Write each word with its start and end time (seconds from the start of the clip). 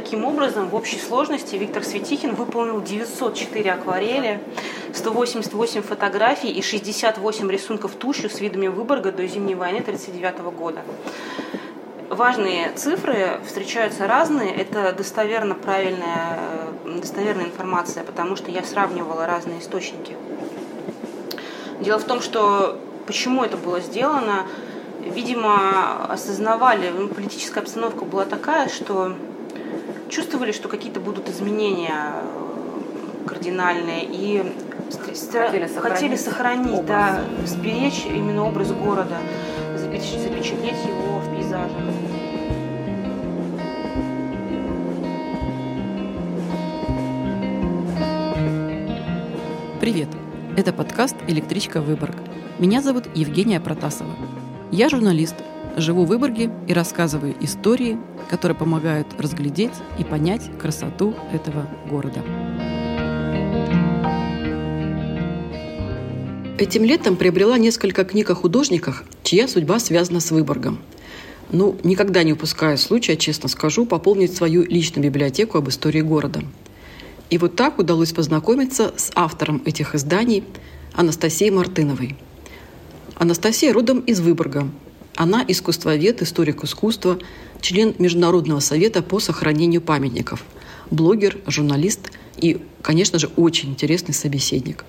таким 0.00 0.24
образом, 0.24 0.68
в 0.68 0.76
общей 0.76 0.98
сложности 0.98 1.56
Виктор 1.56 1.82
Светихин 1.82 2.36
выполнил 2.36 2.80
904 2.80 3.72
акварели, 3.72 4.40
188 4.94 5.82
фотографий 5.82 6.52
и 6.52 6.62
68 6.62 7.50
рисунков 7.50 7.96
тушью 7.96 8.30
с 8.30 8.40
видами 8.40 8.68
Выборга 8.68 9.10
до 9.10 9.26
Зимней 9.26 9.56
войны 9.56 9.78
1939 9.78 10.54
года. 10.56 10.82
Важные 12.10 12.70
цифры 12.76 13.40
встречаются 13.44 14.06
разные. 14.06 14.54
Это 14.54 14.92
достоверно 14.92 15.56
правильная, 15.56 16.38
достоверная 16.84 17.46
информация, 17.46 18.04
потому 18.04 18.36
что 18.36 18.52
я 18.52 18.62
сравнивала 18.62 19.26
разные 19.26 19.58
источники. 19.58 20.16
Дело 21.80 21.98
в 21.98 22.04
том, 22.04 22.20
что 22.20 22.78
почему 23.04 23.42
это 23.42 23.56
было 23.56 23.80
сделано, 23.80 24.46
видимо, 25.00 26.04
осознавали, 26.04 26.92
политическая 27.08 27.60
обстановка 27.60 28.04
была 28.04 28.26
такая, 28.26 28.68
что 28.68 29.16
чувствовали, 30.08 30.52
что 30.52 30.68
какие-то 30.68 31.00
будут 31.00 31.28
изменения 31.28 31.92
э, 31.92 33.26
кардинальные 33.26 34.04
и 34.04 34.42
хотели 35.04 35.66
сохранить, 35.66 35.96
хотели 35.96 36.16
сохранить 36.16 36.86
да, 36.86 37.20
сберечь 37.44 38.06
именно 38.06 38.44
образ 38.44 38.72
города, 38.72 39.18
запечатлеть 39.76 40.84
его 40.84 41.18
в 41.18 41.34
пейзажах. 41.34 41.70
Привет! 49.80 50.08
Это 50.56 50.72
подкаст 50.72 51.16
«Электричка 51.28 51.80
Выборг». 51.80 52.16
Меня 52.58 52.82
зовут 52.82 53.04
Евгения 53.14 53.60
Протасова. 53.60 54.37
Я 54.70 54.90
журналист, 54.90 55.34
живу 55.78 56.04
в 56.04 56.08
Выборге 56.08 56.50
и 56.66 56.74
рассказываю 56.74 57.34
истории, 57.40 57.98
которые 58.28 58.54
помогают 58.54 59.06
разглядеть 59.18 59.72
и 59.98 60.04
понять 60.04 60.50
красоту 60.58 61.14
этого 61.32 61.66
города. 61.88 62.22
Этим 66.58 66.84
летом 66.84 67.16
приобрела 67.16 67.56
несколько 67.56 68.04
книг 68.04 68.28
о 68.28 68.34
художниках, 68.34 69.04
чья 69.22 69.48
судьба 69.48 69.78
связана 69.78 70.20
с 70.20 70.30
Выборгом. 70.30 70.80
Ну, 71.50 71.78
никогда 71.82 72.22
не 72.22 72.34
упускаю 72.34 72.76
случая, 72.76 73.16
честно 73.16 73.48
скажу, 73.48 73.86
пополнить 73.86 74.36
свою 74.36 74.64
личную 74.64 75.04
библиотеку 75.04 75.56
об 75.56 75.70
истории 75.70 76.02
города. 76.02 76.42
И 77.30 77.38
вот 77.38 77.56
так 77.56 77.78
удалось 77.78 78.12
познакомиться 78.12 78.92
с 78.96 79.12
автором 79.14 79.62
этих 79.64 79.94
изданий 79.94 80.44
Анастасией 80.94 81.52
Мартыновой– 81.52 82.16
Анастасия 83.18 83.72
родом 83.72 83.98
из 83.98 84.20
Выборга. 84.20 84.70
Она 85.16 85.44
искусствовед, 85.48 86.22
историк 86.22 86.62
искусства, 86.62 87.18
член 87.60 87.96
Международного 87.98 88.60
совета 88.60 89.02
по 89.02 89.18
сохранению 89.18 89.80
памятников, 89.80 90.44
блогер, 90.92 91.36
журналист 91.48 92.12
и, 92.36 92.62
конечно 92.80 93.18
же, 93.18 93.28
очень 93.34 93.70
интересный 93.70 94.14
собеседник. 94.14 94.84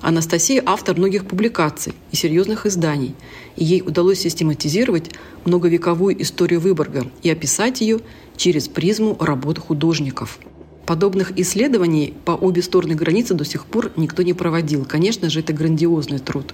Анастасия– 0.00 0.62
автор 0.66 0.96
многих 0.96 1.26
публикаций 1.26 1.92
и 2.12 2.16
серьезных 2.16 2.66
изданий, 2.66 3.16
и 3.56 3.64
ей 3.64 3.82
удалось 3.82 4.20
систематизировать 4.20 5.10
многовековую 5.44 6.22
историю 6.22 6.60
Выборга 6.60 7.10
и 7.24 7.30
описать 7.30 7.80
ее 7.80 7.98
через 8.36 8.68
призму 8.68 9.16
работ 9.18 9.58
художников– 9.58 10.38
Подобных 10.90 11.38
исследований 11.38 12.14
по 12.24 12.32
обе 12.32 12.62
стороны 12.62 12.96
границы 12.96 13.34
до 13.34 13.44
сих 13.44 13.64
пор 13.64 13.92
никто 13.94 14.24
не 14.24 14.32
проводил. 14.32 14.84
Конечно 14.84 15.30
же, 15.30 15.38
это 15.38 15.52
грандиозный 15.52 16.18
труд. 16.18 16.52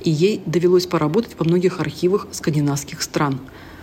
И 0.00 0.08
ей 0.08 0.40
довелось 0.46 0.86
поработать 0.86 1.36
во 1.38 1.44
многих 1.44 1.80
архивах 1.80 2.26
скандинавских 2.32 3.02
стран. 3.02 3.40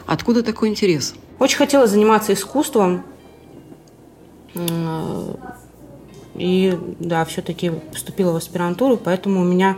Откуда 0.08 0.42
такой 0.42 0.70
интерес? 0.70 1.14
Очень 1.38 1.58
хотела 1.58 1.86
заниматься 1.86 2.34
искусством. 2.34 3.04
И 6.34 6.80
да, 7.00 7.24
все-таки 7.26 7.70
поступила 7.70 8.32
в 8.32 8.38
аспирантуру, 8.38 8.98
поэтому 8.98 9.42
у 9.42 9.46
меня 9.46 9.78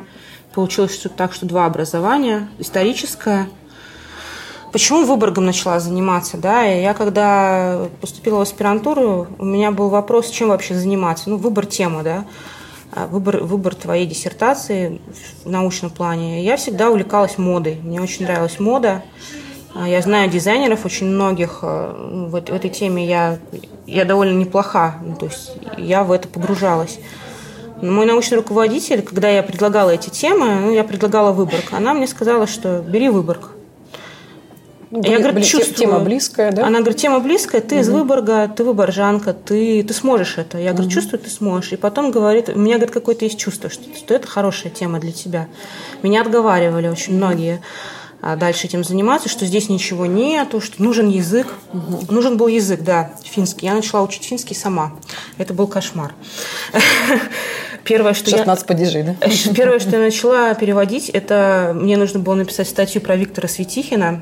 получилось 0.54 1.06
так, 1.18 1.34
что 1.34 1.46
два 1.46 1.66
образования. 1.66 2.50
Историческое– 2.60 3.50
Почему 4.74 5.06
Выборгом 5.06 5.46
начала 5.46 5.80
заниматься? 5.80 6.36
Да? 6.38 6.66
И 6.66 6.82
я 6.82 6.96
когда 6.96 7.90
поступила 8.02 8.40
в 8.40 8.42
аспирантуру, 8.42 9.28
у 9.38 9.46
меня 9.46 9.70
был 9.72 9.90
вопрос, 9.90 10.32
чем 10.32 10.50
вообще 10.50 10.74
заниматься. 10.74 11.30
Ну, 11.30 11.38
выбор 11.38 11.68
темы, 11.68 12.02
да? 12.02 12.26
А, 12.92 13.06
выбор, 13.06 13.44
выбор 13.44 13.76
твоей 13.76 14.08
диссертации 14.08 15.00
в 15.46 15.50
научном 15.52 15.92
плане. 15.92 16.44
Я 16.44 16.58
всегда 16.58 16.90
увлекалась 16.90 17.38
модой. 17.38 17.76
Мне 17.84 18.02
очень 18.02 18.26
нравилась 18.26 18.60
мода. 18.60 19.04
А, 19.76 19.88
я 19.88 20.02
знаю 20.02 20.28
дизайнеров 20.32 20.86
очень 20.86 21.06
многих. 21.06 21.60
А, 21.62 21.96
ну, 21.96 22.30
в, 22.30 22.36
этой 22.36 22.72
теме 22.72 23.06
я, 23.06 23.38
я 23.86 24.06
довольно 24.06 24.36
неплоха. 24.36 24.96
Ну, 25.06 25.16
то 25.16 25.28
есть 25.28 25.52
я 25.78 26.04
в 26.04 26.12
это 26.12 26.28
погружалась. 26.28 26.98
Мой 27.80 28.08
научный 28.08 28.38
руководитель, 28.38 29.04
когда 29.04 29.30
я 29.30 29.44
предлагала 29.44 29.92
эти 29.92 30.10
темы, 30.10 30.56
ну, 30.62 30.72
я 30.72 30.84
предлагала 30.84 31.32
Выборг, 31.32 31.66
она 31.74 31.94
мне 31.94 32.08
сказала, 32.08 32.48
что 32.48 32.82
бери 32.82 33.10
Выборг. 33.10 33.52
Ну, 34.96 35.02
я, 35.02 35.18
говорю, 35.18 35.42
чувствую. 35.42 35.76
Тема 35.76 36.00
близкая, 36.00 36.52
да? 36.52 36.68
Она 36.68 36.82
говорит, 36.82 36.98
тема 36.98 37.20
близкая, 37.20 37.62
ты 37.62 37.76
угу. 37.76 37.82
из 37.82 37.90
Выборга, 37.90 38.48
ты 38.48 38.64
выборжанка, 38.64 39.34
ты, 39.34 39.82
ты 39.82 39.92
сможешь 39.92 40.38
это. 40.38 40.60
Я 40.60 40.74
говорю, 40.74 40.88
чувствую, 40.88 41.20
ты 41.20 41.32
сможешь. 41.32 41.72
И 41.72 41.78
потом 41.78 42.12
говорит, 42.12 42.50
у 42.50 42.60
меня, 42.60 42.76
говорит, 42.76 42.94
какое-то 42.94 43.26
есть 43.26 43.40
чувство, 43.40 43.72
что, 43.72 43.84
что 43.98 44.14
это 44.14 44.28
хорошая 44.28 44.72
тема 44.72 45.00
для 45.00 45.12
тебя. 45.12 45.48
Меня 46.04 46.22
отговаривали 46.22 46.90
очень 46.90 47.16
многие 47.16 47.60
а, 48.22 48.36
дальше 48.36 48.68
этим 48.68 48.84
заниматься, 48.84 49.30
что 49.30 49.48
здесь 49.48 49.68
ничего 49.68 50.06
нету, 50.06 50.62
что 50.62 50.84
нужен 50.84 51.10
язык. 51.10 51.48
Угу. 51.74 52.14
Нужен 52.14 52.38
был 52.38 52.48
язык, 52.48 52.82
да, 52.82 53.16
финский. 53.24 53.66
Я 53.66 53.74
начала 53.74 54.04
учить 54.04 54.26
финский 54.26 54.54
сама. 54.54 54.94
Это 55.40 55.56
был 55.56 55.66
кошмар. 55.66 56.14
Первое, 57.84 58.14
что 58.14 58.30
16 58.30 58.62
я... 58.62 58.68
падежей, 58.68 59.02
да? 59.02 59.16
Первое, 59.56 59.80
что 59.80 59.90
я 59.90 60.00
начала 60.00 60.54
переводить, 60.54 61.10
это 61.10 61.72
мне 61.76 61.98
нужно 61.98 62.20
было 62.20 62.36
написать 62.36 62.70
статью 62.70 63.02
про 63.02 63.16
Виктора 63.16 63.48
Светихина, 63.48 64.22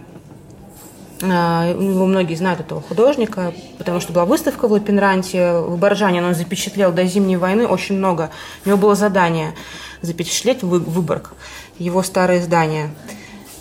его 1.22 2.06
многие 2.06 2.36
знают 2.36 2.60
этого 2.60 2.82
художника, 2.82 3.54
потому 3.78 4.00
что 4.00 4.14
была 4.14 4.26
выставка 4.26 4.68
в 4.68 4.72
Лапенранте, 4.72 5.60
в 5.60 5.78
Боржане 5.78 6.24
он 6.24 6.36
запечатлел 6.36 6.92
до 6.92 7.06
Зимней 7.06 7.38
войны 7.38 7.68
очень 7.68 7.98
много. 7.98 8.32
У 8.66 8.70
него 8.70 8.78
было 8.78 8.96
задание 8.96 9.54
запечатлеть 10.02 10.64
Выборг, 10.64 11.34
его 11.78 12.04
старые 12.04 12.42
здания 12.42 12.90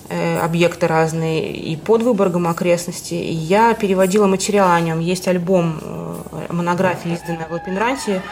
э, 0.09 0.39
объекты 0.39 0.87
разные 0.87 1.53
и 1.53 1.77
под 1.77 2.03
Выборгом 2.03 2.49
окрестности. 2.49 3.15
И 3.15 3.33
я 3.33 3.75
переводила 3.75 4.27
материал 4.27 4.71
о 4.71 4.81
нем. 4.81 5.01
Есть 5.01 5.29
альбом 5.29 5.81
э, 5.83 6.47
монографии, 6.51 7.13
изданная 7.13 7.47
в 7.47 7.53
Лапенранте. 7.53 8.23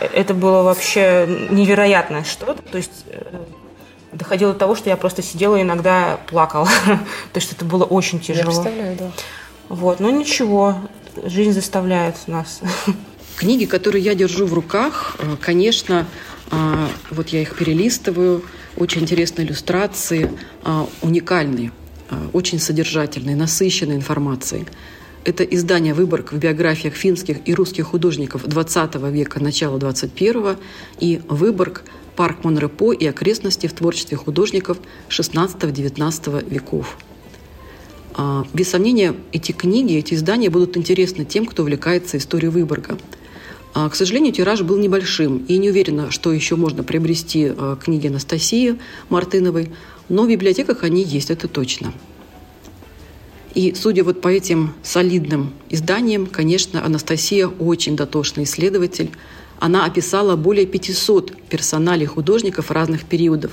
Это 0.00 0.34
было 0.34 0.62
вообще 0.62 1.26
невероятное 1.50 2.24
что-то. 2.24 2.62
То 2.62 2.76
есть 2.76 3.04
э, 3.08 3.44
доходило 4.16 4.52
до 4.52 4.58
того, 4.58 4.74
что 4.74 4.90
я 4.90 4.96
просто 4.96 5.22
сидела 5.22 5.56
и 5.56 5.62
иногда 5.62 6.18
плакала, 6.26 6.68
потому 7.28 7.42
что 7.42 7.54
это 7.54 7.64
было 7.64 7.84
очень 7.84 8.20
тяжело. 8.20 8.50
Я 8.50 8.60
представляю, 8.62 8.96
да. 8.96 9.10
Вот, 9.68 10.00
но 10.00 10.10
ничего, 10.10 10.76
жизнь 11.24 11.52
заставляет 11.52 12.16
нас. 12.26 12.60
Книги, 13.36 13.66
которые 13.66 14.02
я 14.02 14.14
держу 14.14 14.46
в 14.46 14.54
руках, 14.54 15.16
э, 15.18 15.36
конечно, 15.40 16.06
э, 16.50 16.86
вот 17.10 17.28
я 17.28 17.42
их 17.42 17.56
перелистываю, 17.56 18.42
очень 18.76 19.02
интересные 19.02 19.46
иллюстрации, 19.46 20.30
э, 20.64 20.84
уникальные, 21.02 21.72
очень 22.32 22.60
содержательные, 22.60 23.34
насыщенные 23.34 23.96
информацией. 23.96 24.66
Это 25.24 25.42
издание 25.42 25.92
«Выборг» 25.92 26.32
в 26.32 26.38
биографиях 26.38 26.94
финских 26.94 27.38
и 27.48 27.52
русских 27.52 27.86
художников 27.86 28.44
XX 28.44 29.10
века, 29.10 29.42
начала 29.42 29.76
XXI, 29.76 30.56
и 31.00 31.20
«Выборг» 31.28 31.82
парк 32.16 32.44
Монрепо 32.44 32.92
и 32.92 33.06
окрестности 33.06 33.66
в 33.66 33.72
творчестве 33.72 34.16
художников 34.16 34.78
XVI-XIX 35.08 36.48
веков. 36.48 36.96
А, 38.14 38.46
без 38.54 38.70
сомнения, 38.70 39.14
эти 39.32 39.52
книги, 39.52 39.94
эти 39.96 40.14
издания 40.14 40.48
будут 40.48 40.76
интересны 40.76 41.24
тем, 41.24 41.44
кто 41.46 41.62
увлекается 41.62 42.16
историей 42.16 42.50
Выборга. 42.50 42.98
А, 43.74 43.90
к 43.90 43.94
сожалению, 43.94 44.32
тираж 44.32 44.62
был 44.62 44.78
небольшим, 44.78 45.44
и 45.46 45.58
не 45.58 45.68
уверена, 45.68 46.10
что 46.10 46.32
еще 46.32 46.56
можно 46.56 46.82
приобрести 46.82 47.52
а, 47.54 47.76
книги 47.76 48.06
Анастасии 48.06 48.78
Мартыновой, 49.10 49.70
но 50.08 50.22
в 50.22 50.28
библиотеках 50.28 50.82
они 50.82 51.02
есть, 51.02 51.30
это 51.30 51.46
точно. 51.46 51.92
И 53.54 53.74
судя 53.74 54.04
вот 54.04 54.20
по 54.20 54.28
этим 54.28 54.74
солидным 54.82 55.52
изданиям, 55.70 56.26
конечно, 56.26 56.84
Анастасия 56.84 57.48
очень 57.48 57.96
дотошный 57.96 58.44
исследователь, 58.44 59.10
она 59.58 59.84
описала 59.84 60.36
более 60.36 60.66
500 60.66 61.42
персоналей 61.48 62.06
художников 62.06 62.70
разных 62.70 63.04
периодов, 63.04 63.52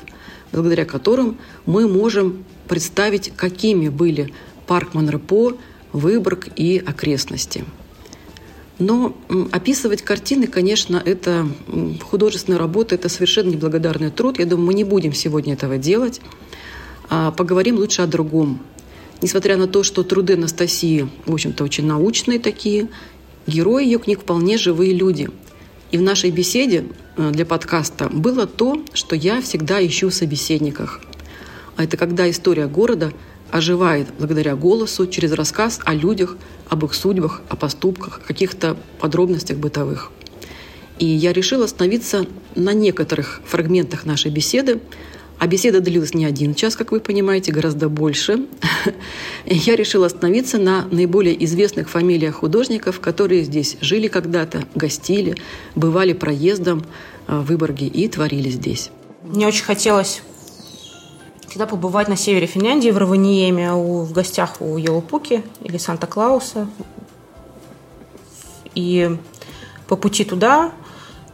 благодаря 0.52 0.86
которым 0.86 1.38
мы 1.66 1.88
можем 1.88 2.44
представить, 2.68 3.32
какими 3.36 3.90
были 3.90 4.34
парк 4.68 4.94
Монрепо, 4.94 5.58
Выборг 5.92 6.48
и 6.56 6.82
окрестности. 6.84 7.66
Но 8.80 9.16
описывать 9.52 10.02
картины, 10.02 10.48
конечно, 10.48 11.02
это 11.04 11.48
художественная 12.02 12.58
работа, 12.58 12.96
это 12.96 13.08
совершенно 13.10 13.52
неблагодарный 13.52 14.10
труд. 14.10 14.40
Я 14.40 14.46
думаю, 14.46 14.68
мы 14.68 14.74
не 14.74 14.84
будем 14.84 15.14
сегодня 15.14 15.54
этого 15.54 15.78
делать. 15.78 16.20
А 17.10 17.32
поговорим 17.32 17.78
лучше 17.78 18.02
о 18.02 18.08
другом. 18.08 18.60
Несмотря 19.22 19.56
на 19.56 19.68
то, 19.68 19.84
что 19.84 20.04
труды 20.04 20.34
Анастасии, 20.34 21.08
в 21.28 21.34
общем-то, 21.34 21.64
очень 21.64 21.86
научные 21.86 22.40
такие, 22.40 22.88
герои 23.46 23.86
ее 23.86 24.00
книг 24.00 24.22
вполне 24.22 24.58
живые 24.58 24.94
люди. 24.94 25.30
И 25.94 25.98
в 25.98 26.02
нашей 26.02 26.32
беседе 26.32 26.86
э, 27.18 27.30
для 27.30 27.46
подкаста 27.46 28.10
было 28.10 28.48
то, 28.48 28.84
что 28.96 29.16
я 29.16 29.42
всегда 29.42 29.86
ищу 29.86 30.10
в 30.10 30.14
собеседниках. 30.14 31.02
А 31.76 31.84
это 31.84 31.98
когда 31.98 32.28
история 32.28 32.66
города 32.66 33.14
оживает 33.52 34.08
благодаря 34.18 34.56
голосу 34.56 35.06
через 35.06 35.34
рассказ 35.34 35.80
о 35.86 35.94
людях, 35.94 36.36
об 36.68 36.84
их 36.84 36.96
судьбах, 36.96 37.42
о 37.48 37.56
поступках, 37.56 38.22
каких-то 38.26 38.76
подробностях 39.00 39.58
бытовых. 39.58 40.12
И 40.98 41.06
я 41.06 41.32
решила 41.32 41.66
остановиться 41.66 42.26
на 42.56 42.74
некоторых 42.74 43.42
фрагментах 43.46 44.04
нашей 44.04 44.32
беседы, 44.32 44.80
а 45.44 45.48
беседа 45.48 45.82
длилась 45.82 46.14
не 46.14 46.24
один 46.24 46.56
час, 46.56 46.78
как 46.78 46.94
вы 46.94 47.02
понимаете, 47.02 47.52
гораздо 47.52 47.90
больше. 47.90 48.46
Я 49.46 49.76
решила 49.76 50.06
остановиться 50.06 50.58
на 50.58 50.88
наиболее 50.90 51.44
известных 51.44 51.90
фамилиях 51.90 52.36
художников, 52.36 53.02
которые 53.02 53.44
здесь 53.44 53.76
жили 53.82 54.08
когда-то, 54.08 54.64
гостили, 54.74 55.36
бывали 55.76 56.14
проездом 56.14 56.86
э, 57.28 57.38
в 57.38 57.48
Выборге 57.48 57.88
и 57.88 58.08
творили 58.08 58.50
здесь. 58.50 58.90
Мне 59.24 59.46
очень 59.46 59.66
хотелось 59.66 60.22
всегда 61.50 61.66
побывать 61.66 62.08
на 62.08 62.16
севере 62.16 62.48
Финляндии, 62.48 62.92
в 62.92 62.98
Раваниеме, 62.98 63.74
в 63.74 64.14
гостях 64.14 64.62
у 64.62 64.78
Елупуки 64.78 65.44
или 65.62 65.78
Санта-Клауса. 65.78 66.70
И 68.76 69.18
по 69.90 69.98
пути 69.98 70.24
туда 70.24 70.72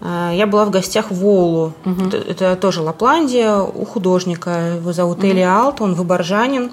я 0.01 0.47
была 0.47 0.65
в 0.65 0.69
гостях 0.69 1.11
в 1.11 1.15
Волу. 1.15 1.73
Угу. 1.85 2.07
Это, 2.07 2.17
это 2.17 2.55
тоже 2.55 2.81
Лапландия, 2.81 3.57
у 3.57 3.85
художника. 3.85 4.75
Его 4.75 4.93
зовут 4.93 5.19
угу. 5.19 5.27
Эли 5.27 5.41
Алт, 5.41 5.81
он 5.81 5.93
выборжанин. 5.93 6.71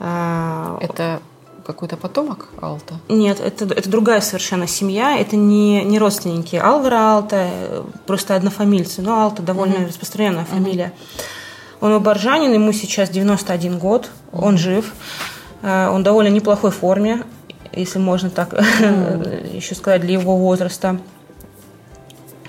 Э, 0.00 0.78
это 0.80 1.20
какой-то 1.64 1.96
потомок 1.96 2.48
Алта? 2.60 2.94
Нет, 3.08 3.38
это, 3.40 3.66
это 3.66 3.88
другая 3.88 4.20
совершенно 4.20 4.66
семья. 4.66 5.16
Это 5.16 5.36
не, 5.36 5.84
не 5.84 5.98
родственники 5.98 6.56
Алвара 6.56 7.14
Алта, 7.14 7.48
просто 8.06 8.34
однофамильцы. 8.34 9.02
Но 9.02 9.22
Алта 9.22 9.42
довольно 9.42 9.76
угу. 9.76 9.86
распространенная 9.86 10.44
фамилия. 10.44 10.92
Угу. 11.80 11.86
Он 11.86 11.92
выборжанин, 11.94 12.52
ему 12.52 12.72
сейчас 12.72 13.08
91 13.10 13.78
год, 13.78 14.10
угу. 14.32 14.44
он 14.46 14.58
жив. 14.58 14.92
Э, 15.62 15.88
он 15.88 16.00
в 16.00 16.04
довольно 16.04 16.28
неплохой 16.28 16.70
форме, 16.70 17.24
если 17.72 17.98
можно 17.98 18.30
так 18.30 18.52
mm. 18.52 19.54
еще 19.56 19.74
сказать, 19.74 20.00
для 20.00 20.14
его 20.14 20.36
возраста. 20.36 20.98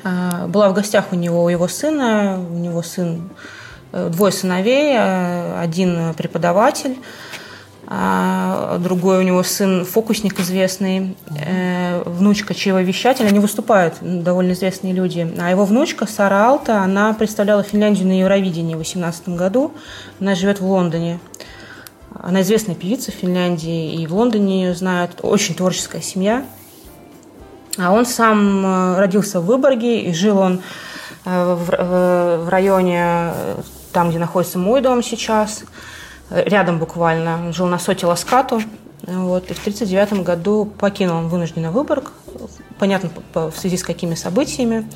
А, 0.04 0.48
была 0.48 0.70
в 0.70 0.74
гостях 0.74 1.08
у 1.12 1.16
него, 1.16 1.44
у 1.44 1.50
его 1.50 1.68
сына, 1.68 2.40
у 2.40 2.58
него 2.58 2.82
сын, 2.82 3.30
э, 3.92 4.10
двое 4.12 4.32
сыновей, 4.32 4.96
э, 4.98 5.60
один 5.60 6.14
преподаватель, 6.16 6.98
а 7.88 8.78
другой 8.80 9.20
у 9.20 9.22
него 9.22 9.44
сын 9.44 9.86
фокусник 9.86 10.40
известный, 10.40 11.18
э, 11.38 12.02
внучка 12.06 12.54
чревовещатель, 12.54 13.28
они 13.28 13.40
выступают, 13.40 13.96
довольно 14.02 14.54
известные 14.54 14.94
люди. 14.94 15.30
А 15.40 15.52
его 15.52 15.66
внучка 15.66 16.08
Сара 16.08 16.48
Алта, 16.48 16.82
она 16.82 17.14
представляла 17.14 17.64
Финляндию 17.64 18.08
на 18.08 18.20
Евровидении 18.20 18.74
в 18.74 18.78
2018 18.78 19.36
году, 19.36 19.74
она 20.20 20.36
живет 20.36 20.62
в 20.62 20.66
Лондоне. 20.66 21.20
Она 22.14 22.42
известная 22.42 22.76
певица 22.76 23.12
в 23.12 23.16
Финляндии, 23.16 23.96
и 23.96 24.08
в 24.08 24.16
Лондоне 24.16 24.64
ее 24.64 24.76
знают, 24.76 25.20
очень 25.22 25.54
творческая 25.54 26.02
семья– 26.02 26.44
а 27.78 27.92
он 27.92 28.06
сам 28.06 28.66
э, 28.66 29.00
родился 29.00 29.40
в 29.40 29.46
Выборге, 29.46 30.02
и 30.02 30.14
жил 30.14 30.38
он 30.40 30.62
э, 31.26 31.56
в 31.56 32.50
районе, 32.50 33.02
э, 33.04 33.56
там, 33.94 34.10
где 34.10 34.20
находится 34.20 34.58
мой 34.58 34.82
дом 34.82 35.04
сейчас, 35.04 35.64
рядом 36.30 36.80
буквально. 36.80 37.36
Он 37.46 37.54
жил 37.54 37.68
на 37.68 37.80
соте 37.80 38.06
Ласкату. 38.06 38.62
Вот, 39.02 39.50
и 39.50 39.54
в 39.54 39.60
1939 39.60 40.24
году 40.24 40.66
покинул 40.66 41.18
он 41.18 41.28
вынужденно 41.28 41.72
Выборг, 41.72 42.12
понятно, 42.78 43.10
в 43.34 43.52
связи 43.56 43.76
с 43.76 43.84
какими 43.84 44.14
событиями. 44.14 44.88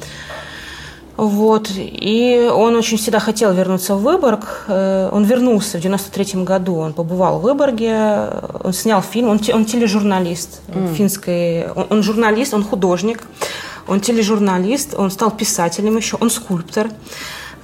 Вот. 1.18 1.72
И 1.76 2.50
он 2.54 2.76
очень 2.76 2.98
всегда 2.98 3.20
хотел 3.20 3.54
вернуться 3.54 3.96
в 3.96 4.02
Выборг. 4.02 4.66
Э, 4.68 5.10
он 5.12 5.24
вернулся 5.24 5.78
в 5.78 5.82
93 5.82 6.44
году, 6.44 6.76
он 6.76 6.94
побывал 6.94 7.40
в 7.40 7.44
Выборге, 7.44 8.30
он 8.64 8.74
снял 8.74 9.02
фильм, 9.02 9.30
он, 9.30 9.40
он 9.54 9.66
тележурналист 9.66 10.62
mm. 10.68 10.94
финской, 10.96 11.72
он, 11.72 11.88
он 11.90 12.04
журналист, 12.04 12.54
он 12.54 12.64
художник, 12.64 13.22
он 13.88 14.02
тележурналист, 14.02 14.94
он 14.98 15.10
стал 15.10 15.32
писателем 15.32 15.96
еще, 15.98 16.18
он 16.20 16.30
скульптор. 16.30 16.90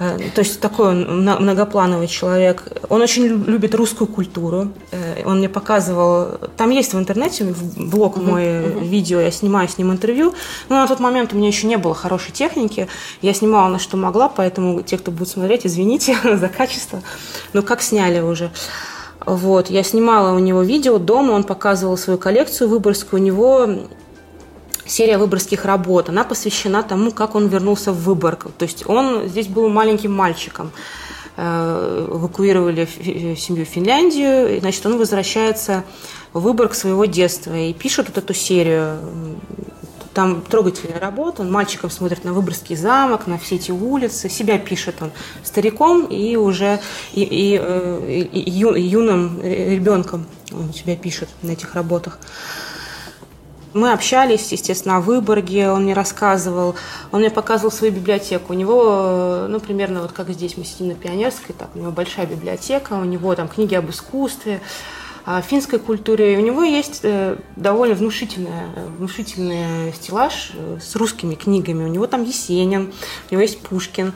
Э, 0.02 0.18
то 0.34 0.42
есть 0.42 0.60
такой 0.60 0.88
он 0.90 1.24
многоплановый 1.24 2.08
человек. 2.08 2.64
Он 2.90 3.02
очень 3.02 3.26
любит 3.46 3.76
русскую 3.76 4.08
культуру. 4.08 4.70
Э, 4.92 5.22
он 5.26 5.38
мне 5.38 5.48
показывал... 5.48 6.40
Там 6.58 6.72
есть 6.72 6.94
в 6.96 7.00
интернете 7.00 7.54
блог 7.78 8.18
мой, 8.18 8.44
uh-huh. 8.44 8.88
видео, 8.88 9.20
я 9.20 9.30
снимаю 9.30 9.70
с 9.70 9.78
ним 9.78 9.92
интервью. 9.92 10.34
Но 10.70 10.78
на 10.78 10.88
тот 10.88 11.00
момент 11.00 11.34
у 11.34 11.38
меня 11.38 11.50
еще 11.50 11.68
не 11.68 11.78
было 11.78 11.94
хорошей 11.94 12.32
техники. 12.32 12.88
Я 13.22 13.34
снимала 13.36 13.70
на 13.70 13.78
что 13.78 13.96
могла, 13.96 14.28
поэтому 14.28 14.82
те, 14.82 14.98
кто 14.98 15.12
будет 15.12 15.28
смотреть, 15.28 15.68
извините 15.68 16.18
за 16.24 16.50
качество. 16.50 17.04
Но 17.54 17.62
как 17.62 17.84
сняли 17.84 18.22
уже. 18.22 18.50
Вот, 19.24 19.70
я 19.70 19.84
снимала 19.84 20.36
у 20.36 20.40
него 20.40 20.64
видео 20.64 20.98
дома, 20.98 21.34
он 21.34 21.44
показывал 21.44 21.96
свою 21.96 22.18
коллекцию 22.18 22.70
выборскую. 22.70 23.22
У 23.22 23.24
него 23.24 23.68
серия 24.86 25.18
выборгских 25.18 25.66
работ, 25.66 26.10
она 26.10 26.24
посвящена 26.24 26.84
тому, 26.84 27.12
как 27.12 27.36
он 27.36 27.48
вернулся 27.48 27.92
в 27.92 28.04
Выборг. 28.04 28.48
То 28.58 28.64
есть 28.64 28.88
он 28.88 29.28
здесь 29.28 29.48
был 29.48 29.70
маленьким 29.70 30.12
мальчиком. 30.14 30.72
Э, 31.38 32.08
эвакуировали 32.10 32.86
семью 33.36 33.66
в 33.66 33.70
Финляндию, 33.70 34.58
и, 34.58 34.60
значит, 34.60 34.86
он 34.86 34.98
возвращается 34.98 35.86
в 36.34 36.42
Выборг 36.42 36.74
своего 36.74 37.06
детства 37.06 37.56
и 37.56 37.74
пишет 37.74 38.10
вот 38.10 38.18
эту 38.18 38.34
серию. 38.34 39.00
Там 40.14 40.42
трогательная 40.42 41.00
работа, 41.00 41.42
он 41.42 41.50
мальчиком 41.50 41.90
смотрит 41.90 42.26
на 42.26 42.34
Выборгский 42.34 42.76
замок, 42.76 43.28
на 43.28 43.38
все 43.38 43.56
эти 43.56 43.72
улицы, 43.72 44.28
себя 44.28 44.58
пишет 44.58 44.96
он 45.00 45.12
стариком 45.42 46.04
и 46.04 46.36
уже 46.36 46.82
и, 47.14 47.24
и, 47.24 47.58
э, 47.60 48.28
и, 48.34 48.40
и 48.40 48.82
юным 48.82 49.42
ребенком 49.42 50.26
он 50.52 50.74
себя 50.74 50.98
пишет 50.98 51.30
на 51.42 51.52
этих 51.52 51.76
работах. 51.76 52.20
Мы 53.74 53.94
общались, 53.94 54.52
естественно, 54.52 54.98
о 54.98 55.02
Выборге, 55.02 55.70
он 55.70 55.84
мне 55.84 55.94
рассказывал, 55.94 56.76
он 57.12 57.22
мне 57.22 57.30
показывал 57.30 57.72
свою 57.72 57.94
библиотеку. 57.94 58.54
У 58.54 58.56
него, 58.56 59.46
ну, 59.48 59.60
примерно 59.60 60.02
вот 60.02 60.12
как 60.12 60.30
здесь 60.30 60.58
мы 60.58 60.66
сидим 60.66 60.90
на 60.90 60.96
Пионерской, 60.96 61.56
так, 61.58 61.70
у 61.76 61.80
него 61.80 61.92
большая 61.92 62.26
библиотека, 62.26 62.94
у 62.94 63.06
него 63.06 63.34
там 63.36 63.48
книги 63.48 63.74
об 63.76 63.90
искусстве, 63.90 64.62
о 65.24 65.42
финской 65.42 65.80
культуре. 65.80 66.34
И 66.34 66.38
у 66.38 66.42
него 66.42 66.64
есть 66.64 67.02
э, 67.04 67.38
довольно 67.56 67.96
внушительный, 67.96 68.52
внушительный 68.98 69.94
стеллаж 69.94 70.52
э, 70.54 70.80
с 70.82 70.96
русскими 70.96 71.36
книгами. 71.36 71.84
У 71.84 71.88
него 71.88 72.08
там 72.08 72.24
Есенин, 72.24 72.92
у 73.30 73.34
него 73.34 73.42
есть 73.42 73.62
Пушкин. 73.62 74.14